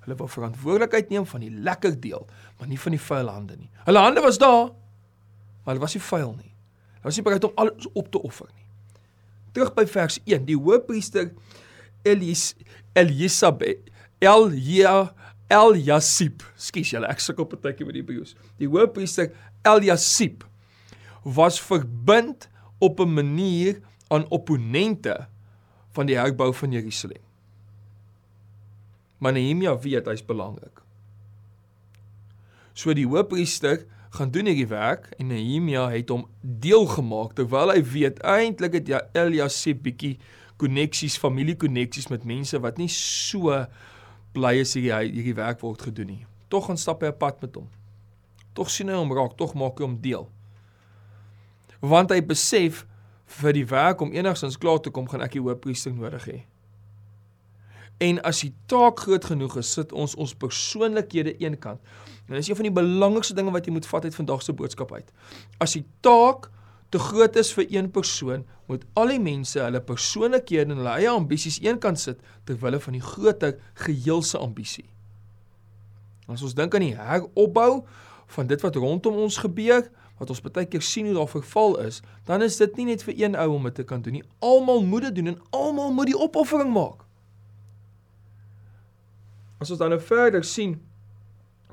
Hulle 0.00 0.16
wou 0.16 0.28
verantwoordelikheid 0.28 1.08
neem 1.08 1.26
van 1.26 1.40
die 1.40 1.50
lekker 1.50 2.00
deel, 2.00 2.26
maar 2.58 2.68
nie 2.68 2.80
van 2.80 2.90
die 2.90 3.00
vuil 3.00 3.28
hande 3.28 3.56
nie. 3.56 3.70
Hulle 3.84 3.98
hande 3.98 4.20
was 4.20 4.38
daar, 4.38 4.72
maar 5.62 5.74
hulle 5.74 5.84
was 5.84 5.94
nie 5.96 6.04
vuil 6.04 6.34
nie. 6.36 6.52
Hulle 6.98 7.10
was 7.10 7.18
nie 7.18 7.26
bereid 7.26 7.44
om 7.44 7.56
alles 7.60 7.88
op 7.92 8.10
te 8.12 8.22
offer 8.22 8.48
nie. 8.50 8.66
Terug 9.52 9.74
by 9.76 9.86
vers 9.86 10.18
1, 10.24 10.46
die 10.48 10.56
hoofpriester 10.56 11.32
Elis 12.08 12.52
Elisabeth 12.98 13.90
Elia 14.22 15.12
Eliasib. 15.52 16.44
Skus 16.56 16.92
julle, 16.94 17.08
ek 17.10 17.20
sukkel 17.20 17.46
partykie 17.50 17.84
met 17.84 17.98
die 17.98 18.02
Hebreëus. 18.04 18.36
Die 18.60 18.70
hoofpriester 18.70 19.32
Eliasib 19.68 20.46
was 21.22 21.60
verbind 21.60 22.48
op 22.82 23.00
'n 23.00 23.14
manier 23.14 23.80
aan 24.08 24.28
opponente 24.30 25.26
van 25.92 26.06
die 26.06 26.16
herbou 26.16 26.54
van 26.54 26.72
Jerusalem. 26.72 27.22
Maar 29.18 29.32
Nehemia 29.32 29.78
weet 29.78 30.06
hy's 30.06 30.24
belangrik. 30.24 30.80
So 32.74 32.92
die 32.92 33.06
hoofpriester 33.06 33.84
gaan 34.12 34.30
doen 34.30 34.48
hierdie 34.50 34.68
werk 34.68 35.08
en 35.16 35.30
Nehemia 35.32 35.86
het 35.92 36.10
hom 36.12 36.26
deel 36.40 36.84
gemaak 36.86 37.32
terwyl 37.38 37.72
hy 37.72 37.80
weet 37.94 38.20
eintlik 38.28 38.76
het 38.76 38.90
ja 38.90 39.00
Eliasib 39.16 39.80
bietjie 39.86 40.18
koneksies, 40.60 41.16
familiekoneksies 41.18 42.10
met 42.12 42.26
mense 42.28 42.60
wat 42.60 42.76
nie 42.80 42.90
so 42.92 43.56
bly 44.36 44.58
is 44.60 44.74
hierdie 44.76 44.92
hierdie 45.16 45.36
werk 45.38 45.64
word 45.64 45.88
gedoen 45.88 46.12
nie. 46.12 46.20
Tog 46.52 46.68
gaan 46.68 46.80
stap 46.80 47.02
hy 47.02 47.08
'n 47.08 47.18
pad 47.18 47.40
met 47.40 47.56
hom. 47.56 47.68
Tog 48.52 48.70
sien 48.70 48.88
hy 48.88 48.94
hom 48.94 49.12
raak, 49.12 49.36
tog 49.36 49.54
maak 49.54 49.78
hy 49.78 49.84
hom 49.84 50.00
deel. 50.00 50.28
Want 51.80 52.10
hy 52.10 52.20
besef 52.20 52.86
vir 53.26 53.52
die 53.52 53.66
werk 53.66 54.00
om 54.00 54.12
enigstens 54.12 54.58
klaar 54.58 54.80
te 54.80 54.90
kom, 54.90 55.08
gaan 55.08 55.22
ek 55.22 55.32
die 55.32 55.40
hoofpriester 55.40 55.92
nodig 55.92 56.24
hê. 56.28 56.42
En 57.98 58.20
as 58.22 58.40
die 58.40 58.52
taak 58.66 59.00
groot 59.00 59.24
genoeg 59.24 59.56
is, 59.56 59.72
sit 59.72 59.92
ons 59.92 60.14
ons 60.14 60.34
persoonlikhede 60.34 61.38
eenkant 61.38 61.80
En 62.28 62.38
dis 62.38 62.48
een 62.48 62.58
van 62.58 62.68
die 62.68 62.74
belangrikste 62.74 63.34
dinge 63.34 63.52
wat 63.54 63.66
jy 63.66 63.74
moet 63.74 63.86
vat 63.86 64.04
uit 64.04 64.14
vandag 64.14 64.42
se 64.42 64.54
boodskap 64.56 64.92
uit. 64.92 65.08
As 65.60 65.74
die 65.76 65.84
taak 66.04 66.50
te 66.92 67.00
groot 67.00 67.36
is 67.40 67.52
vir 67.56 67.66
een 67.72 67.90
persoon, 67.90 68.44
moet 68.68 68.84
al 69.00 69.14
die 69.14 69.20
mense 69.20 69.60
hulle 69.60 69.80
persoonlikhede 69.84 70.72
en 70.72 70.82
hulle 70.82 70.96
eie 71.00 71.10
ambisies 71.10 71.58
eenkant 71.64 72.00
sit 72.00 72.20
ter 72.48 72.58
wille 72.60 72.80
van 72.80 72.96
die 72.96 73.04
groter 73.04 73.56
geheel 73.86 74.22
se 74.22 74.38
ambisie. 74.38 74.86
As 76.30 76.44
ons 76.44 76.54
dink 76.56 76.74
aan 76.76 76.84
die 76.84 76.96
heropbou 76.96 77.82
van 78.36 78.48
dit 78.48 78.62
wat 78.64 78.76
rondom 78.80 79.18
ons 79.24 79.40
gebeur, 79.42 79.88
wat 80.20 80.30
ons 80.30 80.42
baie 80.44 80.68
keer 80.70 80.84
sien 80.84 81.08
hoe 81.08 81.16
daar 81.16 81.30
verval 81.30 81.78
is, 81.82 82.00
dan 82.28 82.44
is 82.44 82.56
dit 82.60 82.76
nie 82.78 82.92
net 82.92 83.02
vir 83.02 83.16
een 83.18 83.36
ou 83.40 83.48
om 83.56 83.66
dit 83.68 83.80
te 83.80 83.86
kan 83.88 84.02
doen 84.04 84.20
nie. 84.20 84.24
Almal 84.44 84.84
moet 84.86 85.08
dit 85.08 85.18
doen 85.18 85.32
en 85.34 85.40
almal 85.50 85.90
moet 85.96 86.12
die 86.12 86.18
opoffering 86.18 86.70
maak. 86.72 87.02
As 89.62 89.70
ons 89.70 89.80
dan 89.80 89.92
nou 89.94 90.00
verder 90.02 90.44
sien, 90.46 90.78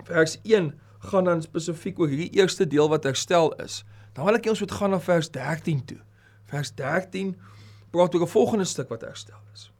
vers 0.04 0.38
1 0.44 0.74
gaan 1.00 1.24
dan 1.24 1.42
spesifiek 1.42 2.00
oor 2.00 2.08
hierdie 2.08 2.32
eerste 2.38 2.68
deel 2.68 2.90
wat 2.90 3.04
herstel 3.04 3.54
is. 3.64 3.84
Dan 4.14 4.26
wil 4.26 4.36
ek 4.36 4.50
ons 4.52 4.60
moet 4.60 4.72
gaan 4.72 4.92
na 4.92 5.00
vers 5.00 5.32
13 5.32 5.86
toe. 5.86 6.00
Vers 6.52 6.74
13 6.76 7.36
praat 7.92 8.16
oor 8.16 8.22
'n 8.22 8.28
volgende 8.28 8.66
stuk 8.66 8.90
wat 8.90 9.02
herstel 9.02 9.40
is. 9.54 9.72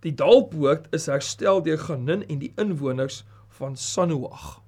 Die 0.00 0.14
dalpoort 0.14 0.86
is 0.94 1.06
herstel 1.06 1.62
deur 1.62 1.78
Ganin 1.78 2.26
en 2.28 2.38
die 2.38 2.52
inwoners 2.56 3.24
van 3.58 3.76
Sanoag. 3.76 4.60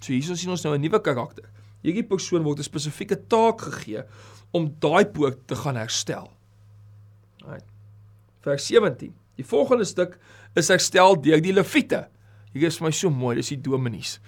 So 0.00 0.12
hier 0.12 0.36
sien 0.36 0.50
ons 0.50 0.62
nou 0.62 0.74
'n 0.74 0.80
nuwe 0.80 1.00
karakter. 1.00 1.44
Hierdie 1.82 2.06
persoon 2.06 2.42
word 2.42 2.58
'n 2.58 2.62
spesifieke 2.62 3.26
taak 3.26 3.60
gegee 3.60 4.04
om 4.52 4.74
daai 4.78 5.06
poort 5.06 5.46
te 5.46 5.54
gaan 5.54 5.76
herstel. 5.76 6.30
Right. 7.46 7.64
Vers 8.40 8.66
17. 8.66 9.14
Die 9.36 9.44
volgende 9.44 9.84
stuk 9.84 10.18
is 10.54 10.68
herstel 10.68 11.20
deur 11.20 11.40
die 11.40 11.52
Lewiete. 11.52 12.08
Hier 12.54 12.70
is 12.70 12.78
vir 12.78 12.86
my 12.86 12.94
so 12.94 13.10
mooi, 13.10 13.34
dis 13.40 13.50
die 13.50 13.60
dominees. 13.60 14.20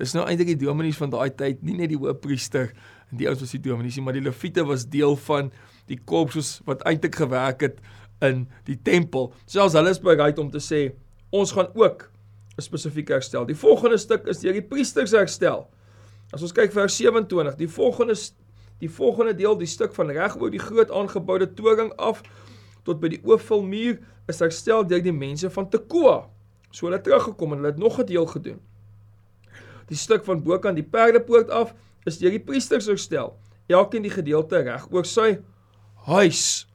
Dis 0.00 0.14
nou 0.16 0.24
eintlik 0.26 0.54
die 0.54 0.62
dominees 0.64 0.96
van 0.98 1.12
daai 1.12 1.28
tyd, 1.36 1.60
nie 1.62 1.76
net 1.78 1.92
die 1.92 1.98
hoofpriester 2.00 2.72
en 3.10 3.20
die 3.20 3.28
ouens 3.28 3.44
was 3.44 3.52
die 3.54 3.60
dominees 3.62 3.98
nie, 3.98 4.04
maar 4.06 4.16
die 4.16 4.24
Lewiete 4.24 4.64
was 4.66 4.88
deel 4.90 5.14
van 5.28 5.52
die 5.90 5.98
korps 6.00 6.56
wat 6.66 6.82
eintlik 6.88 7.20
gewerk 7.20 7.62
het 7.62 7.78
in 8.24 8.46
die 8.66 8.78
tempel. 8.80 9.30
Selfs 9.46 9.76
hulle 9.76 9.92
is 9.92 10.00
bereid 10.02 10.40
om 10.40 10.48
te 10.50 10.62
sê 10.64 10.88
ons 11.34 11.52
gaan 11.52 11.68
ook 11.76 12.08
'n 12.56 12.62
spesifieke 12.62 13.12
herstel. 13.12 13.44
Die 13.46 13.58
volgende 13.58 13.98
stuk 13.98 14.26
is 14.26 14.40
deur 14.40 14.52
die 14.52 14.62
priesters 14.62 15.12
herstel. 15.12 15.68
As 16.32 16.42
ons 16.42 16.52
kyk 16.52 16.72
vers 16.72 16.96
27, 16.96 17.56
die 17.56 17.68
volgende 17.68 18.14
die 18.80 18.90
volgende 18.90 19.34
deel, 19.34 19.56
die 19.56 19.66
stuk 19.66 19.94
van 19.94 20.10
reg 20.10 20.36
oor 20.40 20.50
die 20.50 20.58
groot 20.58 20.90
aangeboude 20.90 21.46
toring 21.54 21.92
af 21.96 22.22
tot 22.84 23.00
by 23.00 23.08
die 23.08 23.20
oofvulmuur 23.24 24.00
is 24.28 24.40
herstel 24.40 24.84
deur 24.84 25.02
die 25.02 25.12
mense 25.12 25.50
van 25.50 25.68
Tekoa. 25.70 26.33
So 26.74 26.88
hulle 26.88 26.98
teruggekom 27.00 27.54
en 27.54 27.62
hulle 27.62 27.72
het 27.72 27.78
nog 27.78 28.00
'n 28.00 28.06
deel 28.06 28.26
gedoen. 28.26 28.60
Die 29.86 29.96
stuk 29.96 30.24
van 30.24 30.42
bokant 30.42 30.74
die 30.74 30.90
perdepoort 30.96 31.50
af 31.50 31.74
is 32.04 32.18
deur 32.18 32.30
die 32.30 32.42
priesters 32.42 32.86
herstel. 32.86 33.36
Elkeen 33.66 34.02
die 34.02 34.10
gedeelte 34.10 34.58
reg 34.58 34.86
oor 34.90 35.04
sy 35.04 35.38
huis. 36.06 36.66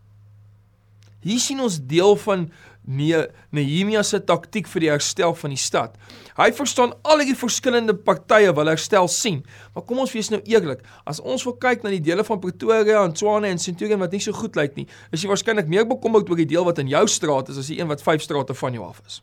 Hier 1.21 1.39
sien 1.39 1.59
ons 1.59 1.79
deel 1.85 2.15
van 2.15 2.51
Nee, 2.89 3.27
Nehemia 3.53 4.01
se 4.03 4.17
taktik 4.25 4.65
vir 4.71 4.81
die 4.81 4.89
herstel 4.89 5.35
van 5.37 5.51
die 5.53 5.59
stad. 5.61 5.93
Hy 6.39 6.47
verstaan 6.57 6.95
al 7.05 7.21
die 7.21 7.35
verskillende 7.37 7.93
partye 7.93 8.49
wil 8.57 8.71
herstel 8.71 9.07
sien. 9.13 9.43
Maar 9.75 9.85
kom 9.85 10.01
ons 10.01 10.13
wees 10.15 10.31
nou 10.33 10.39
eerlik, 10.49 10.81
as 11.05 11.19
ons 11.21 11.43
wil 11.45 11.53
kyk 11.61 11.83
na 11.83 11.93
die 11.93 12.01
dele 12.01 12.25
van 12.25 12.41
Pretoria 12.41 13.03
en 13.03 13.13
Tshwane 13.13 13.51
en 13.53 13.61
Centurion 13.61 14.01
wat 14.01 14.15
nie 14.15 14.23
so 14.25 14.33
goed 14.33 14.57
lyk 14.57 14.73
nie, 14.79 14.87
is 15.13 15.21
jy 15.21 15.29
waarskynlik 15.29 15.69
meer 15.69 15.85
bekommerd 15.85 16.31
oor 16.33 16.41
die 16.41 16.49
deel 16.49 16.65
wat 16.65 16.81
in 16.81 16.89
jou 16.89 17.05
straat 17.05 17.53
is 17.53 17.61
as 17.61 17.69
die 17.69 17.77
een 17.77 17.91
wat 17.91 18.01
5 18.01 18.25
strate 18.25 18.57
van 18.57 18.73
jou 18.73 18.87
af 18.87 19.03
is. 19.05 19.21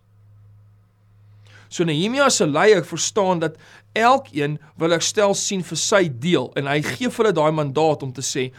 So 1.68 1.84
Nehemia 1.84 2.28
se 2.30 2.46
leier 2.46 2.84
verstaan 2.84 3.38
dat 3.38 3.56
elkeen 3.92 4.58
wil 4.76 4.90
herstel 4.90 5.34
sien 5.34 5.64
vir 5.64 5.80
sy 5.80 6.08
deel 6.08 6.50
en 6.56 6.68
hy 6.70 6.80
gee 6.82 7.10
vir 7.10 7.24
hulle 7.24 7.36
daai 7.36 7.52
mandaat 7.52 8.02
om 8.06 8.12
te 8.12 8.24
sê 8.24 8.50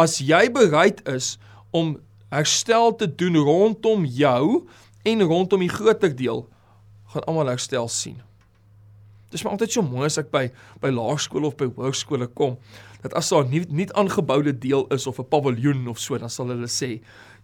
as 0.00 0.18
jy 0.24 0.46
bereid 0.52 1.02
is 1.08 1.34
om 1.76 1.98
herstel 2.30 2.94
te 2.96 3.08
doen 3.10 3.36
rondom 3.36 4.06
jou 4.06 4.66
en 5.04 5.22
rondom 5.22 5.60
die 5.60 5.72
groter 5.72 6.12
deel 6.16 6.46
gaan 7.10 7.26
almal 7.26 7.50
herstel 7.50 7.88
sien. 7.90 8.20
Dis 9.30 9.42
maar 9.42 9.54
altyd 9.54 9.74
so 9.74 9.82
mooi 9.86 10.06
as 10.08 10.18
ek 10.18 10.30
by 10.32 10.48
by 10.82 10.90
laerskool 10.94 11.46
of 11.46 11.56
by 11.58 11.68
hoërskole 11.76 12.30
kom 12.38 12.56
dat 13.02 13.14
as 13.18 13.30
daar 13.32 13.46
nie 13.48 13.62
nie 13.68 13.88
aangeboude 13.98 14.52
deel 14.62 14.86
is 14.94 15.06
of 15.06 15.18
'n 15.18 15.28
paviljoen 15.30 15.88
of 15.88 15.98
so 15.98 16.18
dan 16.18 16.30
sal 16.30 16.50
hulle 16.50 16.68
sê 16.68 17.00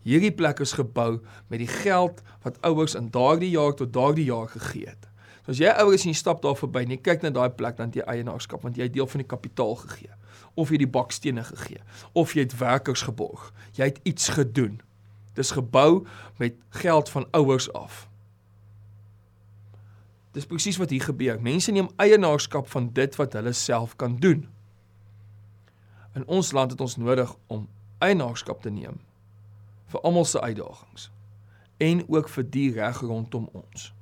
hierdie 0.06 0.32
plek 0.34 0.62
is 0.62 0.76
gebou 0.78 1.18
met 1.50 1.60
die 1.62 1.70
geld 1.70 2.22
wat 2.46 2.60
ouers 2.66 2.94
in 2.94 3.10
daardie 3.10 3.50
jaar 3.50 3.74
tot 3.74 3.92
daardie 3.92 4.28
jaar 4.28 4.48
gegee 4.48 4.86
het. 4.86 5.08
So 5.44 5.54
as 5.54 5.62
jy 5.62 5.70
ouers 5.82 6.02
sien 6.06 6.14
stap 6.14 6.42
daar 6.42 6.56
verby 6.58 6.84
en 6.86 6.94
jy 6.96 7.00
kyk 7.02 7.22
na 7.22 7.30
daai 7.34 7.50
plek 7.54 7.78
dan 7.78 7.92
jy 7.94 8.06
eienaarskap 8.06 8.64
want 8.66 8.78
jy 8.78 8.88
het 8.88 8.94
deel 8.94 9.06
van 9.06 9.22
die 9.22 9.30
kapitaal 9.30 9.76
gegee 9.82 10.14
of 10.56 10.72
jy 10.72 10.80
die 10.82 10.90
bakstene 10.90 11.44
gegee 11.46 11.82
of 12.14 12.34
jy 12.34 12.46
het 12.46 12.58
werkers 12.58 13.04
geborg. 13.06 13.52
Jy 13.78 13.90
het 13.92 14.00
iets 14.08 14.28
gedoen. 14.34 14.80
Dis 15.36 15.52
gebou 15.54 16.06
met 16.40 16.56
geld 16.80 17.10
van 17.12 17.26
ouers 17.36 17.68
af. 17.76 18.06
Dis 20.34 20.48
presies 20.48 20.78
wat 20.80 20.90
hier 20.90 21.04
gebeur. 21.04 21.38
Mense 21.40 21.72
neem 21.72 21.88
eienaarskap 22.02 22.68
van 22.72 22.90
dit 22.92 23.14
wat 23.16 23.36
hulle 23.38 23.52
self 23.56 23.96
kan 23.96 24.16
doen. 24.20 24.46
In 26.16 26.26
ons 26.26 26.52
land 26.52 26.72
het 26.72 26.80
ons 26.80 26.96
nodig 26.96 27.34
om 27.46 27.68
eienaarskap 28.00 28.62
te 28.62 28.70
neem 28.70 29.05
vir 29.96 30.04
almal 30.04 30.24
se 30.24 30.40
uitdagings 30.40 31.10
en 31.76 32.08
ook 32.08 32.28
vir 32.28 32.44
die 32.50 32.72
reg 32.72 33.00
rondom 33.00 33.48
ons. 33.52 33.92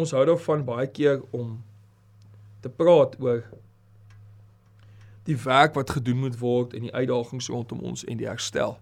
Ons 0.00 0.12
hou 0.16 0.24
daarvan 0.24 0.64
baie 0.64 0.88
keer 0.88 1.20
om 1.36 1.58
te 2.60 2.68
praat 2.68 3.16
oor 3.20 3.42
die 5.28 5.36
werk 5.36 5.76
wat 5.76 5.92
gedoen 5.96 6.24
moet 6.24 6.38
word 6.40 6.72
en 6.76 6.88
die 6.88 6.94
uitdagings 6.94 7.48
rondom 7.52 7.80
ons 7.84 8.04
en 8.04 8.20
die 8.20 8.28
herstel. 8.28 8.78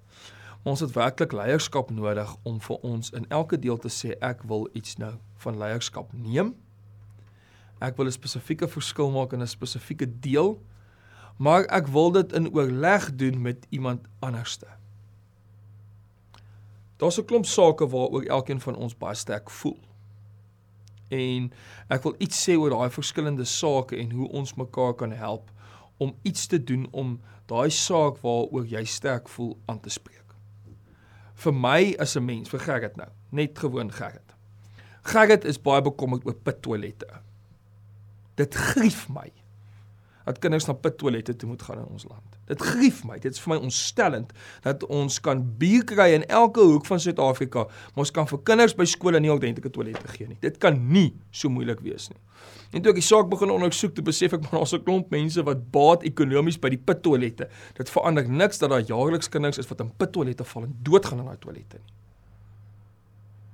Maar 0.63 0.75
ons 0.75 0.83
het 0.87 0.95
werklik 0.95 1.35
leierskap 1.35 1.91
nodig 1.91 2.35
om 2.47 2.61
vir 2.63 2.87
ons 2.87 3.11
in 3.15 3.27
elke 3.35 3.59
deel 3.59 3.79
te 3.79 3.91
sê 3.91 4.15
ek 4.23 4.43
wil 4.51 4.69
iets 4.79 4.97
nou 5.03 5.15
van 5.43 5.59
leierskap 5.59 6.15
neem. 6.15 6.55
Ek 7.83 7.99
wil 7.99 8.07
'n 8.07 8.19
spesifieke 8.19 8.69
verskil 8.69 9.11
maak 9.11 9.33
in 9.33 9.43
'n 9.43 9.47
spesifieke 9.47 10.07
deel, 10.21 10.59
maar 11.39 11.65
ek 11.71 11.87
wil 11.95 12.11
dit 12.13 12.33
in 12.33 12.51
oorleg 12.55 13.15
doen 13.15 13.41
met 13.43 13.67
iemand 13.71 14.07
anderste. 14.19 14.67
Daar's 16.99 17.19
'n 17.19 17.25
klomp 17.25 17.47
sake 17.47 17.89
waaroor 17.89 18.23
elkeen 18.23 18.61
van 18.61 18.77
ons 18.77 18.97
baie 18.97 19.15
sterk 19.15 19.51
voel 19.51 19.79
en 21.09 21.53
ek 21.89 22.03
wil 22.03 22.15
iets 22.19 22.49
sê 22.49 22.57
oor 22.59 22.71
daai 22.71 22.91
verskillende 22.91 23.45
sake 23.45 23.97
en 23.97 24.11
hoe 24.11 24.29
ons 24.29 24.55
mekaar 24.55 24.95
kan 24.95 25.13
help 25.13 25.51
om 25.97 26.15
iets 26.23 26.47
te 26.47 26.65
doen 26.65 26.87
om 26.91 27.21
daai 27.47 27.71
saak 27.71 28.21
waaroor 28.23 28.67
jy 28.67 28.85
sterk 28.85 29.29
voel 29.29 29.59
aan 29.67 29.81
te 29.81 29.91
spreek. 29.91 30.35
Vir 31.35 31.55
my 31.55 31.95
as 31.99 32.17
'n 32.17 32.25
mens, 32.25 32.49
vir 32.49 32.61
Gerrit 32.61 32.97
nou, 32.97 33.09
net 33.31 33.59
gewoon 33.59 33.93
Gerrit. 33.93 34.35
Gerrit 35.03 35.45
is 35.45 35.63
baie 35.63 35.83
bekommerd 35.83 36.27
oor 36.27 36.35
pittoilette. 36.35 37.21
Dit 38.35 38.55
grief 38.55 39.09
my 39.09 39.33
dat 40.29 40.39
kinders 40.45 40.67
na 40.69 40.75
pittoilette 40.77 41.35
toe 41.37 41.49
moet 41.49 41.63
gaan 41.65 41.81
in 41.81 41.89
ons 41.89 42.05
land. 42.09 42.37
Dit 42.51 42.63
grief 42.63 43.01
my. 43.09 43.17
Dit 43.23 43.37
is 43.37 43.41
vir 43.41 43.55
my 43.55 43.59
ontstellend 43.69 44.33
dat 44.67 44.85
ons 44.93 45.19
kan 45.25 45.41
bier 45.61 45.85
kry 45.89 46.11
in 46.19 46.27
elke 46.29 46.61
hoek 46.61 46.87
van 46.89 47.01
Suid-Afrika, 47.01 47.65
maar 47.95 48.05
ons 48.05 48.13
kan 48.15 48.29
vir 48.29 48.43
kinders 48.51 48.77
by 48.77 48.85
skole 48.89 49.21
nie 49.25 49.33
ordentlike 49.33 49.73
toilette 49.73 50.17
gee 50.17 50.29
nie. 50.29 50.37
Dit 50.45 50.61
kan 50.63 50.77
nie 50.93 51.11
so 51.33 51.49
moeilik 51.53 51.81
wees 51.87 52.11
nie. 52.13 52.21
En 52.77 52.85
toe 52.85 52.93
ek 52.93 53.01
die 53.01 53.07
saak 53.07 53.31
begin 53.33 53.51
ondersoek, 53.55 53.95
toe 53.97 54.05
besef 54.05 54.37
ek 54.37 54.45
maar 54.45 54.61
daar's 54.61 54.75
'n 54.77 54.85
klomp 54.85 55.11
mense 55.11 55.43
wat 55.43 55.71
baat 55.73 56.05
ekonomies 56.05 56.61
by 56.61 56.69
die 56.69 56.83
pittoilette. 56.91 57.49
Dit 57.75 57.89
verander 57.91 58.29
niks 58.29 58.59
dat 58.59 58.71
daar 58.71 58.85
jaarliks 58.85 59.29
kinders 59.29 59.59
is 59.59 59.69
wat 59.69 59.81
in 59.81 59.93
pittoilette 59.97 60.45
val 60.45 60.63
en 60.65 60.77
doodgaan 60.83 61.21
in 61.21 61.25
daai 61.25 61.39
toilette 61.41 61.79
nie. 61.81 61.93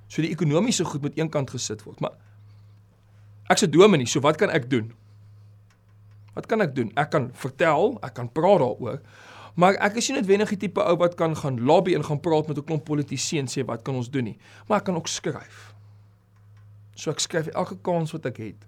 So 0.09 0.23
die 0.23 0.31
ekonomiese 0.31 0.85
goed 0.85 1.03
moet 1.03 1.17
eenkant 1.17 1.51
gesit 1.51 1.83
word, 1.85 2.01
maar 2.01 2.13
ek's 3.49 3.63
'n 3.63 3.71
dominee, 3.71 4.07
so 4.07 4.21
wat 4.21 4.37
kan 4.37 4.51
ek 4.51 4.71
doen? 4.71 4.93
Wat 6.35 6.47
kan 6.47 6.61
ek 6.61 6.75
doen? 6.75 6.91
Ek 6.99 7.11
kan 7.11 7.31
vertel, 7.33 7.99
ek 8.03 8.15
kan 8.15 8.33
praat 8.33 8.63
daaroor. 8.63 9.01
Maar 9.55 9.79
ek 9.87 10.01
is 10.01 10.09
nie 10.11 10.19
noodwendig 10.19 10.51
die 10.57 10.67
tipe 10.67 10.83
ou 10.83 10.97
wat 10.99 11.15
kan 11.15 11.37
gaan 11.39 11.61
lobby 11.63 11.95
en 11.95 12.05
gaan 12.05 12.21
praat 12.21 12.51
met 12.51 12.59
'n 12.59 12.65
klomp 12.65 12.85
politici 12.85 13.39
en 13.39 13.47
sê 13.47 13.65
wat 13.65 13.83
kan 13.83 13.95
ons 13.95 14.11
doen 14.11 14.25
nie. 14.25 14.39
Maar 14.67 14.79
ek 14.79 14.85
kan 14.85 14.97
ook 14.97 15.09
skryf. 15.09 15.75
So 16.95 17.11
ek 17.11 17.21
skryf 17.21 17.47
elke 17.47 17.79
kans 17.83 18.13
wat 18.13 18.27
ek 18.27 18.37
het 18.37 18.67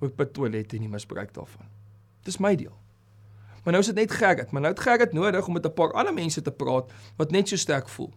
oor 0.00 0.10
by 0.10 0.24
toilette 0.24 0.76
en 0.76 0.82
die 0.82 0.88
misbruik 0.88 1.34
daarvan. 1.34 1.66
Dis 2.24 2.38
my 2.38 2.56
deel. 2.56 2.72
Maar 3.64 3.72
nou 3.72 3.80
is 3.80 3.86
dit 3.86 3.96
net 3.96 4.12
Gerrit, 4.12 4.50
maar 4.50 4.62
nou 4.62 4.72
het 4.72 4.80
Gerrit 4.80 5.12
nodig 5.12 5.46
om 5.46 5.52
met 5.52 5.66
'n 5.66 5.72
paar 5.72 5.92
ander 5.92 6.14
mense 6.14 6.42
te 6.42 6.52
praat 6.52 6.92
wat 7.16 7.30
net 7.30 7.48
so 7.48 7.56
sterk 7.56 7.88
voel. 7.88 8.12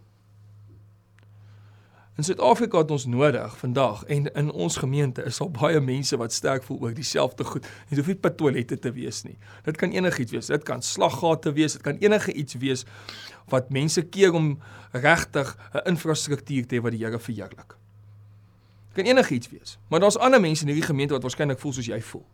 In 2.17 2.23
Suid-Afrika 2.23 2.77
het 2.81 2.91
ons 2.91 3.05
nodig 3.05 3.57
vandag 3.57 3.99
en 4.03 4.33
in 4.33 4.47
ons 4.51 4.75
gemeente 4.81 5.21
is 5.29 5.37
al 5.39 5.51
baie 5.53 5.77
mense 5.79 6.17
wat 6.17 6.33
sterk 6.33 6.63
voel 6.65 6.79
oor 6.81 6.93
dieselfde 6.97 7.45
goed. 7.45 7.65
Dit 7.91 7.99
hoef 7.99 8.07
nie 8.09 8.15
by 8.23 8.31
toilette 8.39 8.79
te 8.81 8.91
wees 8.95 9.19
nie. 9.21 9.35
Dit 9.67 9.77
kan 9.77 9.91
enigiets 9.93 10.33
wees. 10.33 10.49
Dit 10.49 10.63
kan 10.65 10.81
slaggate 10.81 11.53
wees, 11.53 11.75
dit 11.77 11.83
kan 11.85 11.99
enige 12.01 12.33
iets 12.33 12.57
wees 12.57 12.87
wat 13.53 13.69
mense 13.69 14.01
keer 14.01 14.33
om 14.33 14.55
regtig 14.97 15.51
'n 15.73 15.93
infrastruktuur 15.93 16.65
te 16.65 16.75
hê 16.75 16.81
wat 16.81 16.91
die 16.91 17.05
Here 17.05 17.19
verheerlik. 17.19 17.77
Dit 18.87 18.95
kan 18.95 19.05
enigiets 19.05 19.49
wees. 19.49 19.77
Maar 19.87 19.99
daar's 19.99 20.17
ander 20.17 20.41
mense 20.41 20.61
in 20.61 20.67
hierdie 20.73 20.89
gemeente 20.89 21.13
wat 21.13 21.21
waarskynlik 21.21 21.59
voel 21.59 21.73
soos 21.73 21.85
jy 21.85 22.01
voel. 22.01 22.25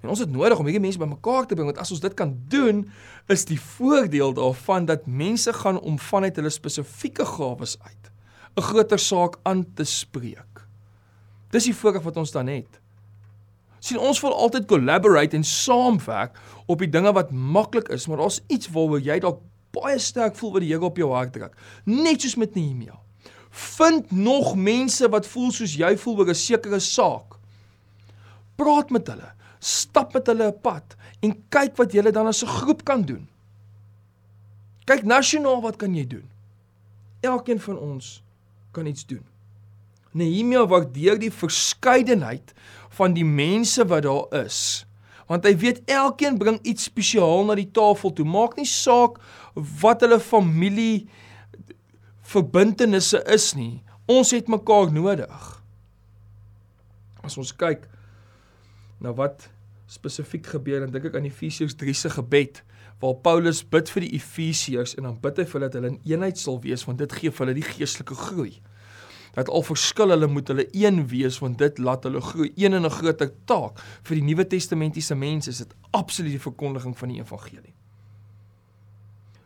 En 0.00 0.08
ons 0.08 0.18
het 0.18 0.30
nodig 0.30 0.58
om 0.58 0.64
hierdie 0.64 0.80
mense 0.80 0.98
bymekaar 0.98 1.46
te 1.46 1.54
bring 1.54 1.68
want 1.68 1.78
as 1.78 1.90
ons 1.90 2.00
dit 2.00 2.14
kan 2.14 2.40
doen, 2.48 2.90
is 3.26 3.44
die 3.44 3.60
voordeel 3.60 4.32
daarvan 4.32 4.84
dat 4.84 5.06
mense 5.06 5.52
gaan 5.52 5.80
om 5.80 5.98
vanuit 5.98 6.36
hulle 6.36 6.50
spesifieke 6.50 7.24
gawes 7.24 7.76
uit 7.80 8.11
'n 8.56 8.62
groter 8.62 8.98
saak 8.98 9.38
aan 9.42 9.64
te 9.74 9.84
spreek. 9.84 10.66
Dis 11.50 11.64
die 11.64 11.76
voorreg 11.76 12.02
wat 12.02 12.16
ons 12.16 12.30
dan 12.30 12.46
het. 12.46 12.80
sien 13.82 13.98
ons 13.98 14.20
wil 14.22 14.34
altyd 14.34 14.66
collaborate 14.70 15.34
en 15.36 15.44
saamwerk 15.44 16.36
op 16.70 16.78
die 16.78 16.88
dinge 16.88 17.12
wat 17.12 17.32
maklik 17.34 17.88
is, 17.88 18.06
maar 18.06 18.20
daar's 18.22 18.40
iets 18.46 18.68
waaroor 18.70 19.00
jy 19.02 19.18
dalk 19.18 19.40
baie 19.74 19.98
sterk 19.98 20.36
voel 20.38 20.52
wat 20.52 20.62
die 20.62 20.68
Here 20.70 20.84
op 20.86 21.00
jou 21.00 21.08
hart 21.10 21.32
druk. 21.32 21.56
Net 21.84 22.22
soos 22.22 22.36
met 22.38 22.54
Nehemia. 22.54 22.94
Vind 23.50 24.12
nog 24.12 24.54
mense 24.54 25.08
wat 25.10 25.26
voel 25.26 25.50
soos 25.50 25.74
jy 25.74 25.96
voel 25.98 26.18
oor 26.18 26.30
'n 26.30 26.34
sekere 26.34 26.78
saak. 26.78 27.38
Praat 28.56 28.90
met 28.90 29.08
hulle, 29.08 29.32
stap 29.58 30.14
met 30.14 30.26
hulle 30.26 30.46
'n 30.46 30.60
pad 30.60 30.96
en 31.20 31.42
kyk 31.48 31.76
wat 31.76 31.92
julle 31.92 32.12
dan 32.12 32.26
as 32.26 32.44
'n 32.44 32.46
groep 32.46 32.84
kan 32.84 33.02
doen. 33.02 33.28
Kyk 34.84 35.02
nasionaal 35.02 35.60
wat 35.60 35.76
kan 35.76 35.94
jy 35.94 36.06
doen? 36.06 36.30
Elkeen 37.20 37.60
van 37.60 37.78
ons 37.78 38.22
kan 38.72 38.88
iets 38.88 39.06
doen. 39.06 39.24
Nehemia 40.12 40.66
waardeer 40.68 41.18
die 41.20 41.32
verskeidenheid 41.32 42.52
van 42.92 43.14
die 43.16 43.24
mense 43.24 43.84
wat 43.88 44.04
daar 44.04 44.44
is. 44.44 44.84
Want 45.30 45.46
hy 45.48 45.54
weet 45.56 45.80
elkeen 45.88 46.36
bring 46.40 46.58
iets 46.66 46.90
spesiaal 46.90 47.46
na 47.48 47.56
die 47.56 47.70
tafel 47.72 48.12
toe. 48.12 48.26
Maak 48.28 48.58
nie 48.58 48.68
saak 48.68 49.20
wat 49.80 50.04
hulle 50.04 50.20
familie 50.20 51.06
verbintenisse 52.32 53.22
is 53.32 53.52
nie. 53.56 53.80
Ons 54.10 54.34
het 54.36 54.50
mekaar 54.52 54.92
nodig. 54.92 55.48
As 57.22 57.38
ons 57.40 57.54
kyk 57.56 57.86
na 59.02 59.14
wat 59.16 59.48
spesifiek 59.90 60.46
gebeur, 60.54 60.82
dan 60.82 60.92
dink 60.92 61.10
ek 61.10 61.16
aan 61.18 61.28
Efesiërs 61.28 61.76
3 61.78 61.94
se 61.96 62.12
gebed 62.12 62.62
waar 63.02 63.18
Paulus 63.18 63.64
bid 63.66 63.90
vir 63.90 64.06
die 64.06 64.12
Efesiërs 64.14 64.94
en 64.98 65.08
dan 65.08 65.16
bid 65.22 65.40
hy 65.42 65.46
vir 65.48 65.58
hulle 65.58 65.68
dat 65.68 65.78
hulle 65.78 65.90
in 65.90 66.00
eenheid 66.06 66.38
sal 66.38 66.60
wees 66.62 66.86
want 66.86 67.02
dit 67.02 67.18
gee 67.18 67.32
vir 67.34 67.44
hulle 67.44 67.58
die 67.58 67.66
geestelike 67.66 68.14
groei. 68.14 68.52
Dat 69.34 69.50
al 69.50 69.64
verskil 69.66 70.12
hulle 70.14 70.28
moet 70.30 70.52
hulle 70.52 70.68
een 70.70 71.02
wees 71.10 71.40
want 71.42 71.58
dit 71.58 71.78
laat 71.82 72.06
hulle 72.06 72.22
groei. 72.22 72.52
Een 72.56 72.78
en 72.78 72.86
'n 72.86 72.96
groter 72.98 73.32
taak 73.44 73.80
vir 74.06 74.14
die 74.16 74.26
Nuwe 74.28 74.46
Testamentiese 74.46 75.14
mense 75.14 75.50
is 75.50 75.58
dit 75.58 75.74
absoluut 75.90 76.30
die 76.30 76.48
verkondiging 76.48 76.98
van 76.98 77.08
die 77.08 77.20
evangelie. 77.20 77.74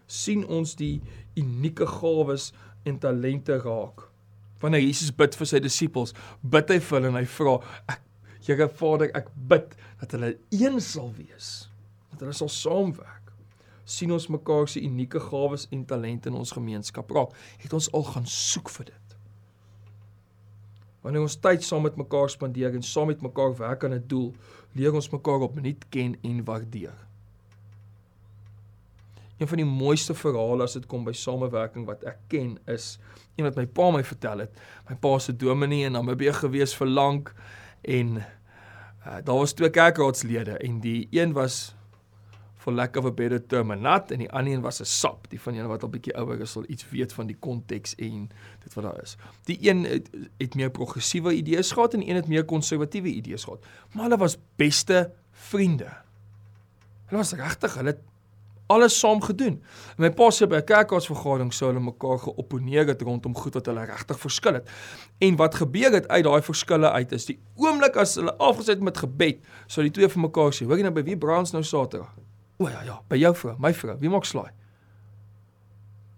sien 0.07 0.47
ons 0.47 0.77
die 0.77 1.01
unieke 1.35 1.87
gawes 1.87 2.53
en 2.85 2.99
talente 2.99 3.59
raak. 3.59 4.07
Wanneer 4.63 4.81
Jesus 4.81 5.11
bid 5.11 5.35
vir 5.35 5.47
sy 5.47 5.59
disippels, 5.59 6.15
bid 6.43 6.71
hy 6.71 6.79
vir 6.79 6.99
hulle 6.99 7.09
en 7.09 7.19
hy 7.21 7.27
vra, 7.27 7.57
ek 7.89 8.03
Here 8.47 8.69
Vader, 8.69 9.11
ek 9.19 9.27
bid 9.35 9.73
dat 10.01 10.13
hulle 10.15 10.37
een 10.55 10.81
sal 10.81 11.11
wees, 11.17 11.69
dat 12.13 12.21
hulle 12.23 12.35
sal 12.37 12.51
saamwerk. 12.53 13.16
Sien 13.87 14.13
ons 14.13 14.29
mekaar 14.35 14.69
se 14.69 14.83
unieke 14.83 15.21
gawes 15.29 15.69
en 15.71 15.85
talente 15.87 16.29
in 16.29 16.37
ons 16.37 16.53
gemeenskap 16.53 17.11
raak, 17.15 17.35
het 17.63 17.73
ons 17.77 17.89
al 17.95 18.07
gaan 18.11 18.27
soek 18.27 18.71
vir 18.77 18.91
dit. 18.91 19.17
Wanneer 21.07 21.23
ons 21.23 21.39
tyd 21.39 21.63
saam 21.63 21.85
met 21.87 21.99
mekaar 21.99 22.31
spandeer 22.33 22.75
en 22.75 22.83
saam 22.83 23.13
met 23.13 23.23
mekaar 23.23 23.55
werk 23.61 23.85
aan 23.85 23.95
'n 23.95 24.07
doel, 24.11 24.35
leer 24.75 24.95
ons 24.95 25.11
mekaar 25.11 25.47
opnuut 25.47 25.89
ken 25.89 26.17
en 26.23 26.45
waardeer. 26.45 27.07
Een 29.39 29.49
van 29.49 29.57
die 29.57 29.69
mooiste 29.69 30.15
verhale 30.15 30.63
as 30.63 30.73
dit 30.73 30.87
kom 30.87 31.05
by 31.05 31.13
samewerking 31.13 31.87
wat 31.87 32.05
ek 32.05 32.19
ken 32.29 32.59
is 32.67 32.99
een 33.37 33.45
wat 33.45 33.57
my 33.57 33.67
pa 33.67 33.91
my 33.91 34.03
vertel 34.05 34.39
het. 34.39 34.51
My 34.89 34.97
pa 34.97 35.19
se 35.19 35.37
dominee 35.37 35.85
in 35.85 35.93
Namibië 35.93 36.33
gewees 36.33 36.75
vir 36.75 36.87
lank 36.87 37.35
en 37.83 38.17
uh, 38.17 39.19
daar 39.25 39.37
was 39.39 39.53
twee 39.53 39.71
kerkraadslede 39.71 40.59
en 40.59 40.81
die 40.81 41.09
een 41.11 41.33
was 41.33 41.76
for 42.67 42.75
lack 42.75 42.97
of 42.97 43.05
a 43.07 43.13
better 43.13 43.39
term 43.39 43.71
'n 43.71 43.81
nat 43.81 44.11
en 44.11 44.19
die 44.19 44.31
ander 44.31 44.53
een 44.53 44.61
was 44.61 44.81
'n 44.81 44.85
sap. 44.85 45.31
Die 45.31 45.41
van 45.41 45.55
julle 45.55 45.69
wat 45.69 45.83
al 45.83 45.89
bietjie 45.89 46.17
ouer 46.19 46.41
is 46.41 46.51
sal 46.51 46.65
iets 46.67 46.89
weet 46.91 47.13
van 47.13 47.27
die 47.27 47.37
konteks 47.39 47.95
en 47.95 48.29
dit 48.63 48.75
wat 48.75 48.85
daar 48.85 49.03
is. 49.03 49.17
Die 49.45 49.59
een 49.61 49.85
het, 49.85 50.11
het 50.39 50.55
meer 50.55 50.71
progressiewe 50.71 51.35
idees 51.35 51.71
gehad 51.71 51.95
en 51.95 52.09
een 52.09 52.17
het 52.17 52.27
meer 52.27 52.45
konservatiewe 52.45 53.09
idees 53.09 53.45
gehad. 53.45 53.65
Maar 53.93 54.03
hulle 54.03 54.17
was 54.17 54.37
beste 54.57 55.13
vriende. 55.31 55.89
Hulle 57.07 57.23
was 57.23 57.33
regtig, 57.33 57.75
hulle 57.75 57.89
het 57.89 58.03
alles 58.67 58.99
saam 58.99 59.23
gedoen. 59.23 59.63
En 59.97 60.03
my 60.03 60.11
pa 60.11 60.31
sê 60.31 60.47
by 60.47 60.57
'n 60.57 60.65
kerkraadsvergadering 60.65 61.53
sou 61.53 61.71
hulle 61.71 61.85
mekaar 61.85 62.19
geopponeer 62.19 62.87
het 62.87 63.03
rondom 63.03 63.35
goed 63.35 63.55
wat 63.55 63.67
hulle 63.67 63.85
regtig 63.85 64.19
verskil 64.19 64.55
het. 64.55 64.69
En 65.19 65.37
wat 65.37 65.55
gebeur 65.55 65.93
het 65.93 66.09
uit 66.09 66.25
daai 66.25 66.43
verskille 66.43 66.91
uit 66.91 67.13
is 67.13 67.27
die 67.27 67.39
oomblik 67.55 67.97
as 67.97 68.15
hulle 68.15 68.37
afgesit 68.37 68.81
met 68.81 68.99
gebed, 68.99 69.39
sou 69.67 69.83
die 69.83 69.93
twee 69.93 70.09
van 70.09 70.21
mekaar 70.23 70.53
sê, 70.53 70.67
"Hoor 70.67 70.77
jy 70.77 70.83
nou 70.83 70.95
by 70.95 71.05
wie 71.05 71.17
brands 71.17 71.53
nou 71.53 71.63
Saterdag?" 71.63 72.26
O 72.57 72.69
ja 72.69 72.83
ja, 72.85 73.01
by 73.09 73.19
jou 73.21 73.35
vrou, 73.37 73.57
my 73.61 73.73
vrou. 73.77 73.97
Wie 74.01 74.11
maak 74.11 74.25
slaai? 74.25 74.53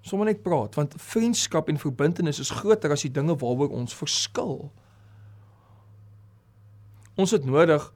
Sommige 0.07 0.33
net 0.33 0.43
praat 0.43 0.77
want 0.79 0.95
vriendskap 1.03 1.69
en 1.69 1.81
verbintenis 1.81 2.39
is 2.41 2.53
groter 2.61 2.95
as 2.95 3.05
die 3.05 3.13
dinge 3.13 3.35
waaroor 3.41 3.75
ons 3.75 3.97
verskil. 3.99 4.71
Ons 7.19 7.35
het 7.35 7.45
nodig 7.45 7.89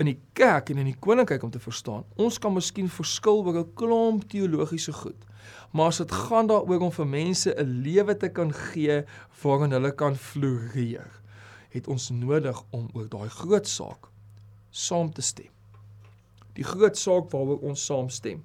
in 0.00 0.08
die 0.08 0.20
kerk 0.38 0.70
en 0.70 0.80
in 0.82 0.88
die 0.92 0.98
koninkryk 0.98 1.42
om 1.42 1.50
te 1.50 1.60
verstaan. 1.62 2.06
Ons 2.16 2.38
kan 2.42 2.54
miskien 2.54 2.88
verskil 2.90 3.42
oor 3.42 3.58
'n 3.58 3.74
klomp 3.74 4.28
teologiese 4.30 4.92
goed. 4.92 5.26
Maar 5.72 5.86
as 5.86 5.98
dit 5.98 6.12
gaan 6.12 6.46
daaroor 6.46 6.80
om 6.80 6.92
vir 6.92 7.06
mense 7.06 7.54
'n 7.54 7.82
lewe 7.82 8.16
te 8.16 8.28
kan 8.28 8.52
gee 8.52 9.04
waarin 9.42 9.72
hulle 9.72 9.92
kan 9.92 10.16
floreer, 10.16 11.10
het 11.70 11.88
ons 11.88 12.10
nodig 12.10 12.62
om 12.70 12.88
oor 12.94 13.08
daai 13.08 13.28
groot 13.28 13.68
saak 13.68 14.08
saam 14.70 15.12
te 15.12 15.22
stem. 15.22 15.52
Die 16.62 16.68
groot 16.68 16.98
saak 16.98 17.32
waaroor 17.34 17.64
ons 17.72 17.82
saamstem 17.88 18.44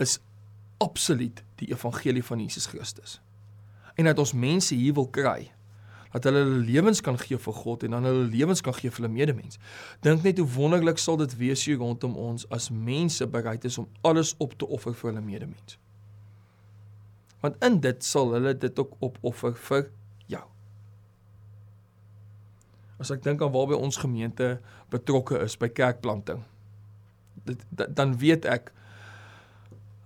is 0.00 0.18
absoluut 0.80 1.40
die 1.60 1.70
evangelie 1.72 2.24
van 2.24 2.40
Jesus 2.40 2.68
Christus. 2.68 3.18
En 3.96 4.08
dat 4.08 4.20
ons 4.20 4.32
mense 4.36 4.76
hier 4.76 4.94
wil 4.96 5.08
kry 5.08 5.50
dat 6.10 6.24
hulle 6.26 6.42
hulle 6.42 6.64
lewens 6.66 7.00
kan 7.00 7.18
gee 7.18 7.38
vir 7.38 7.54
God 7.54 7.84
en 7.86 7.94
dan 7.94 8.08
hulle 8.08 8.26
lewens 8.32 8.60
kan 8.66 8.74
gee 8.74 8.90
vir 8.90 9.04
hulle 9.04 9.12
medemens. 9.14 9.60
Dink 10.02 10.24
net 10.26 10.40
hoe 10.42 10.48
wonderlik 10.56 10.98
sal 10.98 11.20
dit 11.20 11.36
wees 11.38 11.62
hier 11.68 11.78
rondom 11.78 12.16
ons 12.18 12.48
as 12.50 12.66
mense 12.74 13.26
bereid 13.30 13.64
is 13.64 13.78
om 13.78 13.86
alles 14.02 14.34
op 14.42 14.56
te 14.58 14.66
offer 14.66 14.96
vir 14.96 15.12
hulle 15.12 15.22
medemens. 15.22 15.78
Want 17.40 17.62
in 17.64 17.78
dit 17.80 18.04
sal 18.04 18.34
hulle 18.34 18.56
dit 18.58 18.82
ook 18.82 18.96
opoffer 19.06 19.54
vir 19.68 19.86
jou. 20.32 20.42
As 23.00 23.10
ek 23.10 23.22
dink 23.24 23.42
aan 23.42 23.52
waarby 23.54 23.78
ons 23.78 23.96
gemeente 23.96 24.58
betrokke 24.92 25.40
is 25.40 25.56
by 25.56 25.70
kerkplanting, 25.72 26.42
dit 27.48 27.62
dan 27.96 28.18
weet 28.20 28.44
ek 28.44 28.72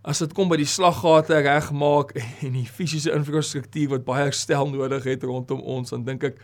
as 0.05 0.21
dit 0.21 0.35
kom 0.37 0.51
by 0.53 0.59
die 0.61 0.69
slaggate 0.69 1.41
regmaak 1.47 2.13
en 2.45 2.59
die 2.59 2.69
fisiese 2.69 3.15
infrastruktuur 3.17 3.95
wat 3.97 4.05
baie 4.07 4.27
herstel 4.29 4.69
nodig 4.71 5.09
het 5.09 5.25
rondom 5.25 5.63
ons, 5.65 5.95
dan 5.95 6.05
dink 6.05 6.29
ek 6.29 6.39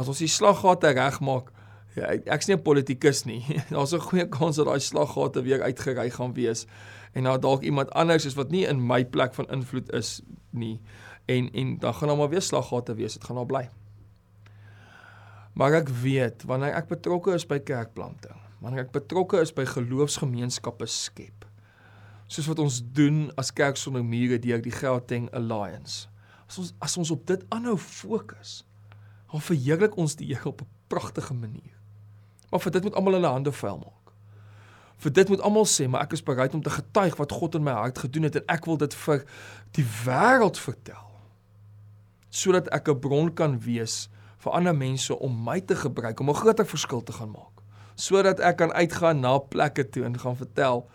as 0.00 0.08
ons 0.08 0.20
die 0.20 0.30
slaggate 0.32 0.94
regmaak, 0.96 1.52
ja, 1.96 2.16
ek's 2.32 2.48
nie 2.48 2.56
'n 2.56 2.64
politikus 2.64 3.24
nie. 3.24 3.42
Daar's 3.72 3.92
'n 3.92 4.00
goeie 4.00 4.28
kans 4.28 4.56
dat 4.56 4.66
daai 4.66 4.80
slaggate 4.80 5.44
weer 5.44 5.62
uitgery 5.62 6.10
gaan 6.10 6.34
wees 6.34 6.66
en 7.12 7.24
daar 7.24 7.40
dalk 7.40 7.62
iemand 7.62 7.90
anders 7.90 8.26
is 8.26 8.34
wat 8.36 8.50
nie 8.50 8.66
in 8.66 8.86
my 8.86 9.04
plek 9.04 9.34
van 9.34 9.48
invloed 9.48 9.92
is 9.92 10.20
nie 10.50 10.80
en 11.26 11.48
en 11.52 11.78
dan 11.78 11.94
gaan 11.94 12.08
daar 12.08 12.16
maar 12.16 12.28
weer 12.28 12.42
slaggate 12.42 12.94
wees. 12.94 13.12
Dit 13.12 13.24
gaan 13.24 13.36
daar 13.36 13.46
bly. 13.46 13.68
Maar 15.56 15.78
ek 15.80 15.88
weet 15.88 16.44
wanneer 16.44 16.74
ek 16.76 16.90
betrokke 16.90 17.32
is 17.32 17.46
by 17.48 17.56
kerkplanting, 17.64 18.36
wanneer 18.60 18.84
ek 18.84 18.92
betrokke 18.92 19.40
is 19.40 19.54
by 19.56 19.64
geloofsgemeenskappe 19.64 20.84
skep, 20.84 21.46
soos 22.28 22.48
wat 22.50 22.60
ons 22.60 22.82
doen 22.96 23.30
as 23.40 23.54
kerk 23.56 23.80
sonder 23.80 24.04
mure 24.04 24.36
deur 24.42 24.60
die 24.60 24.74
Gauteng 24.74 25.30
Alliance. 25.32 26.10
As 26.44 26.58
ons 26.60 26.74
as 26.84 26.96
ons 27.00 27.12
op 27.14 27.22
dit 27.30 27.46
aanhou 27.56 27.78
fokus, 27.80 28.66
dan 29.32 29.42
verheerlik 29.42 29.96
ons 29.96 30.18
die 30.20 30.28
Here 30.34 30.52
op 30.52 30.60
'n 30.60 30.68
pragtige 30.92 31.34
manier. 31.34 31.72
Maar 32.50 32.60
vir 32.60 32.72
dit 32.72 32.82
moet 32.82 32.94
almal 32.94 33.12
hulle 33.12 33.32
hande 33.32 33.52
vuil 33.52 33.78
maak. 33.78 34.12
Vir 34.96 35.12
dit 35.12 35.28
moet 35.28 35.40
almal 35.40 35.64
sê, 35.64 35.88
maar 35.88 36.02
ek 36.02 36.12
is 36.12 36.22
bereid 36.22 36.54
om 36.54 36.62
te 36.62 36.70
getuig 36.70 37.16
wat 37.16 37.32
God 37.32 37.54
in 37.54 37.62
my 37.62 37.72
hart 37.72 37.98
gedoen 37.98 38.22
het 38.22 38.36
en 38.36 38.46
ek 38.46 38.64
wil 38.64 38.76
dit 38.76 38.94
vir 38.94 39.24
die 39.70 39.86
wêreld 40.04 40.58
vertel. 40.58 41.10
Sodat 42.28 42.68
ek 42.68 42.88
'n 42.88 43.00
bron 43.00 43.34
kan 43.34 43.60
wees 43.60 44.08
vir 44.36 44.52
ander 44.52 44.76
mense 44.76 45.18
om 45.18 45.42
my 45.44 45.60
te 45.60 45.76
gebruik 45.76 46.20
om 46.20 46.30
'n 46.30 46.34
groter 46.34 46.66
verskil 46.66 47.02
te 47.02 47.12
gaan 47.12 47.30
maak. 47.30 47.62
Sodat 47.94 48.40
ek 48.40 48.56
kan 48.56 48.72
uitgaan 48.72 49.20
na 49.20 49.38
plekke 49.38 49.88
toe 49.88 50.04
en 50.04 50.18
gaan 50.18 50.36
vertel 50.36 50.88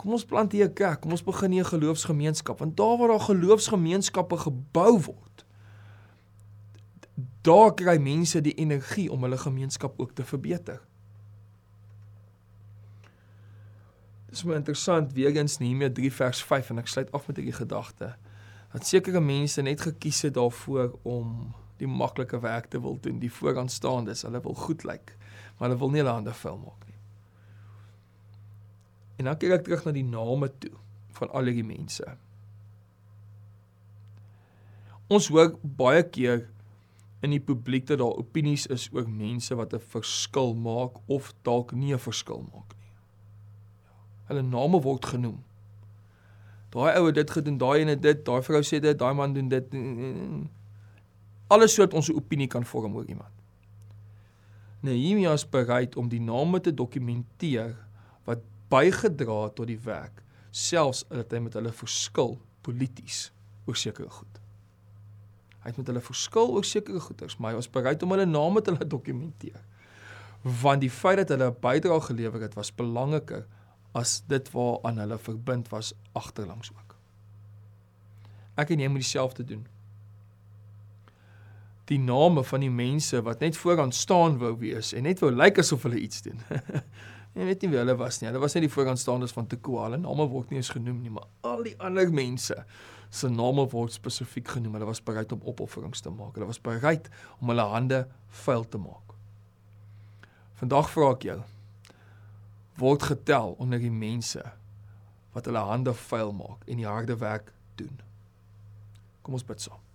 Kom 0.00 0.14
ons 0.16 0.24
plant 0.24 0.52
hier 0.52 0.64
'n 0.64 0.72
kerk, 0.72 1.00
kom 1.00 1.10
ons 1.10 1.24
begin 1.24 1.52
hier 1.52 1.64
'n 1.64 1.74
geloofsgemeenskap. 1.76 2.58
Want 2.58 2.76
daar 2.76 2.96
waar 2.98 3.08
daar 3.08 3.20
geloofsgemeenskappe 3.20 4.36
gebou 4.36 5.00
word, 5.00 5.44
daar 7.42 7.74
kry 7.74 7.98
mense 7.98 8.40
die 8.40 8.54
energie 8.54 9.10
om 9.12 9.22
hulle 9.22 9.38
gemeenskap 9.38 10.00
ook 10.00 10.12
te 10.12 10.24
verbeter. 10.24 10.80
Dit 14.26 14.38
is 14.38 14.44
my 14.44 14.54
interessant 14.54 15.12
weer 15.12 15.36
eens 15.36 15.58
Nehemia 15.58 15.90
3 15.92 16.12
vers 16.12 16.42
5 16.44 16.70
en 16.70 16.78
ek 16.78 16.86
sluit 16.86 17.12
af 17.12 17.26
met 17.26 17.36
hierdie 17.36 17.56
gedagte 17.56 18.16
dat 18.72 18.86
sekere 18.86 19.20
mense 19.20 19.62
net 19.62 19.80
gekies 19.80 20.22
het 20.22 20.34
daarvoor 20.34 20.98
om 21.02 21.54
die 21.80 21.88
maklike 21.88 22.40
werk 22.44 22.68
te 22.70 22.80
wil 22.82 22.98
doen, 23.00 23.18
die 23.22 23.32
vooraanstaandes, 23.32 24.24
hulle 24.28 24.42
wil 24.44 24.56
goed 24.66 24.84
lyk, 24.88 25.14
maar 25.56 25.68
hulle 25.68 25.80
wil 25.80 25.92
nie 25.92 26.02
hulle 26.02 26.16
hande 26.18 26.34
vuil 26.36 26.58
maak 26.60 26.86
nie. 26.88 26.98
En 29.20 29.30
dan 29.30 29.40
kyk 29.40 29.58
ek 29.58 29.66
terug 29.66 29.84
na 29.88 29.96
die 29.96 30.06
name 30.06 30.48
toe 30.62 30.76
van 31.18 31.32
al 31.36 31.50
die 31.50 31.66
mense. 31.66 32.06
Ons 35.10 35.28
hoor 35.32 35.56
baie 35.62 36.04
keer 36.06 36.46
in 37.20 37.34
die 37.34 37.42
publiek 37.42 37.88
dat 37.88 37.98
daar 38.00 38.16
opinies 38.20 38.66
is 38.72 38.88
oor 38.94 39.08
mense 39.08 39.54
wat 39.58 39.74
'n 39.74 39.82
verskil 39.94 40.54
maak 40.54 41.00
of 41.06 41.34
dalk 41.42 41.72
nie 41.72 41.92
'n 41.92 41.98
verskil 41.98 42.46
maak 42.52 42.72
nie. 42.78 42.92
Hulle 44.28 44.42
name 44.42 44.80
word 44.80 45.04
genoem. 45.04 45.44
Daai 46.70 46.98
ou 46.98 47.06
het 47.06 47.14
dit 47.14 47.30
gedoen, 47.30 47.58
daai 47.58 47.80
ene 47.80 47.96
dit, 47.98 48.24
daai 48.24 48.42
vrou 48.42 48.62
sê 48.62 48.80
dit, 48.80 48.98
daai 48.98 49.14
man 49.14 49.32
doen 49.34 49.48
dit. 49.48 49.72
Alles 51.50 51.74
sodat 51.74 51.94
ons 51.94 52.08
'n 52.08 52.16
opinie 52.16 52.46
kan 52.46 52.64
vorm 52.64 52.94
oor 52.94 53.04
iemand. 53.04 53.34
Nehemia 54.80 55.32
is 55.32 55.48
bereid 55.48 55.96
om 55.96 56.08
die 56.08 56.20
name 56.20 56.60
te 56.60 56.74
dokumenteer 56.74 57.76
wat 58.24 58.38
bygedra 58.68 59.42
het 59.42 59.54
tot 59.54 59.66
die 59.66 59.80
werk, 59.84 60.22
selfs 60.50 61.04
al 61.10 61.16
het 61.16 61.32
hy 61.32 61.38
met 61.38 61.56
hulle 61.58 61.72
verskil 61.72 62.38
polities 62.62 63.32
oor 63.66 63.76
sekere 63.76 64.10
goed. 64.10 64.40
Hy 65.60 65.68
het 65.68 65.76
met 65.76 65.90
hulle 65.90 66.00
verskil 66.00 66.54
oor 66.54 66.64
sekere 66.64 67.00
goeders, 67.00 67.36
maar 67.36 67.52
hy 67.52 67.58
was 67.60 67.68
bereid 67.70 68.02
om 68.02 68.14
hulle 68.14 68.26
name 68.26 68.62
te 68.64 68.72
laat 68.72 68.90
dokumenteer. 68.90 69.60
Want 70.62 70.80
die 70.80 70.90
feit 70.90 71.20
dat 71.20 71.28
hulle 71.28 71.50
'n 71.50 71.60
bydrae 71.60 72.00
gelewer 72.00 72.40
het, 72.40 72.54
was 72.54 72.72
belangriker 72.74 73.46
as 73.92 74.22
dit 74.26 74.50
waaraan 74.50 74.98
hulle 74.98 75.18
verbind 75.18 75.68
was 75.68 75.92
agterlangs 76.12 76.70
ook. 76.70 76.96
Ek 78.56 78.70
en 78.70 78.80
jy 78.80 78.88
moet 78.88 79.02
dieselfde 79.02 79.44
doen. 79.44 79.66
Die 81.90 81.98
name 81.98 82.44
van 82.46 82.62
die 82.62 82.70
mense 82.70 83.18
wat 83.26 83.42
net 83.42 83.58
vooraan 83.58 83.92
staan 83.92 84.38
wou 84.38 84.52
wees 84.60 84.92
en 84.94 85.08
net 85.08 85.22
wou 85.24 85.32
lyk 85.34 85.58
asof 85.58 85.88
hulle 85.88 85.98
iets 85.98 86.22
doen. 86.22 86.38
Jy 87.34 87.46
weet 87.46 87.62
nie 87.62 87.70
wie 87.70 87.78
hulle 87.78 87.94
was 87.98 88.18
nie. 88.20 88.28
Hulle 88.30 88.42
was 88.42 88.56
net 88.56 88.64
die 88.66 88.72
vooraanstaanders 88.72 89.34
van 89.34 89.46
Tekoa. 89.50 89.88
Hulle 89.88 90.00
name 90.02 90.26
word 90.30 90.50
nie 90.50 90.58
eens 90.58 90.72
genoem 90.74 90.98
nie, 91.02 91.12
maar 91.14 91.28
al 91.46 91.62
die 91.66 91.76
ander 91.78 92.10
mense 92.14 92.56
se 93.10 93.30
name 93.30 93.66
word 93.70 93.94
spesifiek 93.94 94.48
genoem. 94.56 94.74
Hulle 94.78 94.88
was 94.90 95.02
bereid 95.02 95.34
om 95.34 95.42
opofferings 95.50 96.02
te 96.02 96.10
maak. 96.14 96.34
Hulle 96.38 96.50
was 96.50 96.62
bereid 96.62 97.10
om 97.38 97.50
hulle 97.52 97.66
hande 97.70 98.04
vuil 98.44 98.66
te 98.70 98.82
maak. 98.82 99.14
Vandag 100.62 100.90
vra 100.92 101.12
ek 101.14 101.26
jou, 101.30 101.38
word 102.80 103.06
getel 103.10 103.54
onder 103.62 103.80
die 103.80 103.92
mense 103.92 104.42
wat 105.34 105.46
hulle 105.46 105.62
hande 105.70 105.94
vuil 106.06 106.34
maak 106.36 106.66
en 106.66 106.82
die 106.82 106.88
harde 106.88 107.16
werk 107.22 107.54
doen. 107.78 107.94
Kom 109.22 109.38
ons 109.38 109.46
bid 109.46 109.62
saam. 109.62 109.89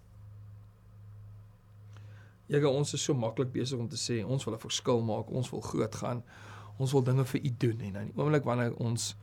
Here, 2.46 2.70
ons 2.70 2.94
is 2.94 3.02
so 3.02 3.18
maklik 3.18 3.50
besig 3.54 3.80
om 3.80 3.88
te 3.90 3.98
sê 3.98 4.20
ons 4.22 4.44
wil 4.46 4.54
'n 4.54 4.62
verskil 4.62 5.02
maak, 5.02 5.32
ons 5.32 5.50
wil 5.50 5.62
groot 5.62 5.96
gaan. 5.96 6.24
Ons 6.78 6.92
wil 6.92 7.02
dinge 7.02 7.26
vir 7.26 7.42
U 7.42 7.52
doen 7.58 7.80
en 7.80 7.96
in 7.96 8.12
die 8.12 8.22
oomblik 8.22 8.44
wanneer 8.44 8.76
ons 8.76 9.16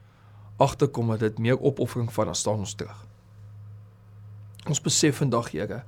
agterkom 0.59 1.09
dat 1.09 1.21
dit 1.21 1.39
meer 1.39 1.61
opoffering 1.61 2.13
van 2.13 2.25
dan 2.25 2.35
staan 2.35 2.59
ons 2.59 2.75
terug. 2.75 3.07
Ons 4.67 4.81
besef 4.81 5.17
vandag, 5.17 5.51
Here, 5.51 5.85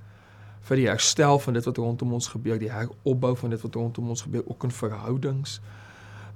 vir 0.61 0.77
die 0.77 0.87
herstel 0.87 1.39
van 1.39 1.55
dit 1.55 1.65
wat 1.65 1.77
rondom 1.77 2.13
ons 2.13 2.29
gebeur, 2.29 2.59
die 2.59 2.71
heropbou 2.71 3.37
van 3.37 3.51
dit 3.51 3.61
wat 3.61 3.75
rondom 3.75 4.09
ons 4.09 4.23
gebeur 4.23 4.43
ook 4.47 4.65
in 4.65 4.71
verhoudings, 4.71 5.61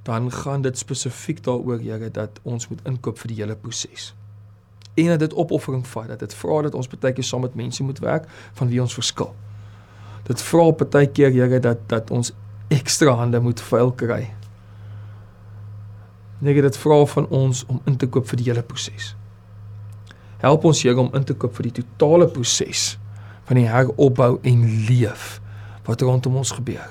dan 0.02 0.30
gaan 0.32 0.62
dit 0.62 0.78
spesifiek 0.78 1.42
daaroor, 1.42 1.78
Here, 1.78 2.10
dat 2.10 2.40
ons 2.42 2.68
moet 2.68 2.80
inkoop 2.84 3.18
vir 3.18 3.28
die 3.28 3.36
hele 3.36 3.56
proses. 3.56 4.14
En 4.94 5.06
dat 5.06 5.18
dit 5.18 5.34
opoffering 5.34 5.86
vat, 5.86 6.08
dat 6.08 6.18
dit 6.18 6.34
vra 6.34 6.62
dat 6.62 6.74
ons 6.74 6.88
baie 6.88 7.12
keer 7.12 7.24
saam 7.24 7.40
met 7.40 7.54
mense 7.54 7.82
moet 7.82 7.98
werk 7.98 8.28
van 8.52 8.68
wie 8.68 8.80
ons 8.80 8.94
verskil. 8.94 9.34
Dit 10.28 10.42
vra 10.44 10.70
baie 10.72 11.08
keer, 11.08 11.32
Here, 11.32 11.60
dat 11.60 11.88
dat 11.88 12.10
ons 12.10 12.32
ekstra 12.68 13.14
hande 13.16 13.40
moet 13.40 13.60
vuil 13.60 13.92
kry. 13.92 14.26
Nee, 16.38 16.62
dit 16.62 16.76
vra 16.76 17.04
van 17.06 17.26
ons 17.34 17.64
om 17.66 17.80
in 17.84 17.96
te 17.96 18.06
koop 18.06 18.28
vir 18.28 18.38
die 18.38 18.50
hele 18.50 18.62
proses. 18.62 19.14
Help 20.38 20.68
ons 20.68 20.82
Here 20.84 21.00
om 21.00 21.10
in 21.16 21.24
te 21.24 21.34
koop 21.34 21.56
vir 21.56 21.70
die 21.70 21.80
totale 21.80 22.28
proses 22.30 22.98
van 23.48 23.58
die 23.58 23.66
heropbou 23.66 24.36
en 24.46 24.62
leef 24.86 25.40
wat 25.88 26.04
rondom 26.04 26.36
ons 26.36 26.52
gebeur. 26.52 26.86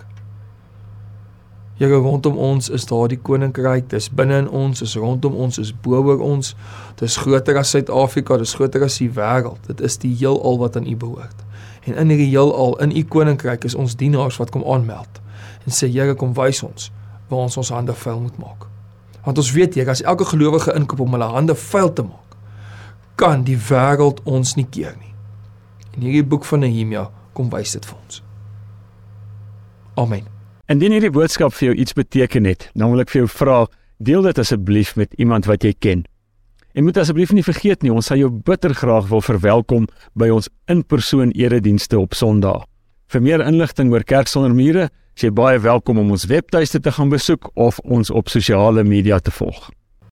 Here 1.78 2.00
rondom 2.02 2.40
ons 2.42 2.72
is 2.74 2.88
daar 2.90 3.06
die 3.12 3.20
koninkryk, 3.22 3.92
dis 3.94 4.10
binne 4.10 4.42
in 4.42 4.50
ons, 4.50 4.82
is 4.82 4.96
rondom 4.98 5.36
ons, 5.38 5.60
is 5.62 5.70
bo 5.72 6.02
oor 6.02 6.24
ons. 6.26 6.56
Dis 6.98 7.20
groter 7.22 7.60
as 7.62 7.76
Suid-Afrika, 7.76 8.40
dis 8.42 8.56
groter 8.58 8.88
as 8.88 8.98
die 8.98 9.12
wêreld. 9.14 9.62
Dit 9.70 9.84
is 9.86 10.00
die 10.02 10.16
heelal 10.18 10.58
wat 10.58 10.80
aan 10.80 10.90
U 10.90 10.96
behoort. 10.98 11.47
En 11.88 11.96
in 11.96 12.12
hierdie 12.12 12.30
heelal, 12.30 12.76
in 12.84 12.92
U 12.92 13.04
koninkryk 13.08 13.64
is 13.64 13.76
ons 13.76 13.96
dienaars 13.96 14.38
wat 14.42 14.52
kom 14.52 14.66
aanmeld 14.68 15.22
en 15.68 15.76
sê 15.76 15.90
Here 15.92 16.16
kom 16.16 16.34
wys 16.36 16.64
ons 16.64 16.92
waar 17.28 17.44
ons 17.48 17.58
ons 17.60 17.70
hande 17.76 17.94
vuil 17.94 18.20
moet 18.24 18.38
maak. 18.40 18.68
Want 19.26 19.40
ons 19.42 19.52
weet 19.52 19.76
Here, 19.76 19.92
as 19.92 20.04
elke 20.04 20.26
gelowige 20.28 20.76
inkoop 20.76 21.04
om 21.04 21.18
hulle 21.18 21.28
hande 21.34 21.56
vuil 21.56 21.92
te 21.94 22.06
maak, 22.08 22.38
kan 23.20 23.44
die 23.44 23.58
wêreld 23.70 24.22
ons 24.24 24.56
nie 24.56 24.68
keer 24.72 24.96
nie. 25.00 25.14
In 25.98 26.06
hierdie 26.08 26.24
boek 26.24 26.46
van 26.48 26.64
Nehemia 26.64 27.08
kom 27.36 27.50
wys 27.52 27.76
dit 27.76 27.88
vir 27.88 27.98
ons. 27.98 28.22
Amen. 29.98 30.28
Indien 30.72 30.94
hierdie 30.96 31.12
boodskap 31.12 31.56
vir 31.58 31.72
jou 31.72 31.76
iets 31.84 31.96
beteken 31.98 32.48
het, 32.48 32.70
dan 32.76 32.92
wil 32.94 33.04
ek 33.04 33.12
vir 33.12 33.24
jou 33.24 33.32
vra, 33.32 33.58
deel 34.04 34.28
dit 34.30 34.40
asseblief 34.40 34.96
met 35.00 35.14
iemand 35.18 35.48
wat 35.50 35.66
jy 35.66 35.74
ken. 35.74 36.06
En 36.78 36.84
moet 36.84 36.98
asseblief 36.98 37.32
nie 37.34 37.42
vergeet 37.42 37.82
nie, 37.82 37.90
ons 37.90 38.06
sal 38.06 38.20
jou 38.22 38.28
bitter 38.30 38.76
graag 38.78 39.08
wil 39.10 39.24
verwelkom 39.26 39.88
by 40.14 40.28
ons 40.30 40.46
in-persoon 40.70 41.32
eredienste 41.34 41.98
op 41.98 42.14
Sondag. 42.14 42.68
Vir 43.10 43.24
meer 43.26 43.42
inligting 43.42 43.90
oor 43.90 44.06
Kerk 44.06 44.30
sonder 44.30 44.54
mure, 44.54 44.92
is 45.18 45.26
jy 45.26 45.32
baie 45.34 45.58
welkom 45.58 45.98
om 45.98 46.12
ons 46.14 46.28
webtuiste 46.30 46.78
te 46.86 46.94
gaan 46.94 47.10
besoek 47.10 47.50
of 47.58 47.80
ons 47.82 48.14
op 48.14 48.30
sosiale 48.30 48.86
media 48.86 49.18
te 49.18 49.34
volg. 49.34 49.72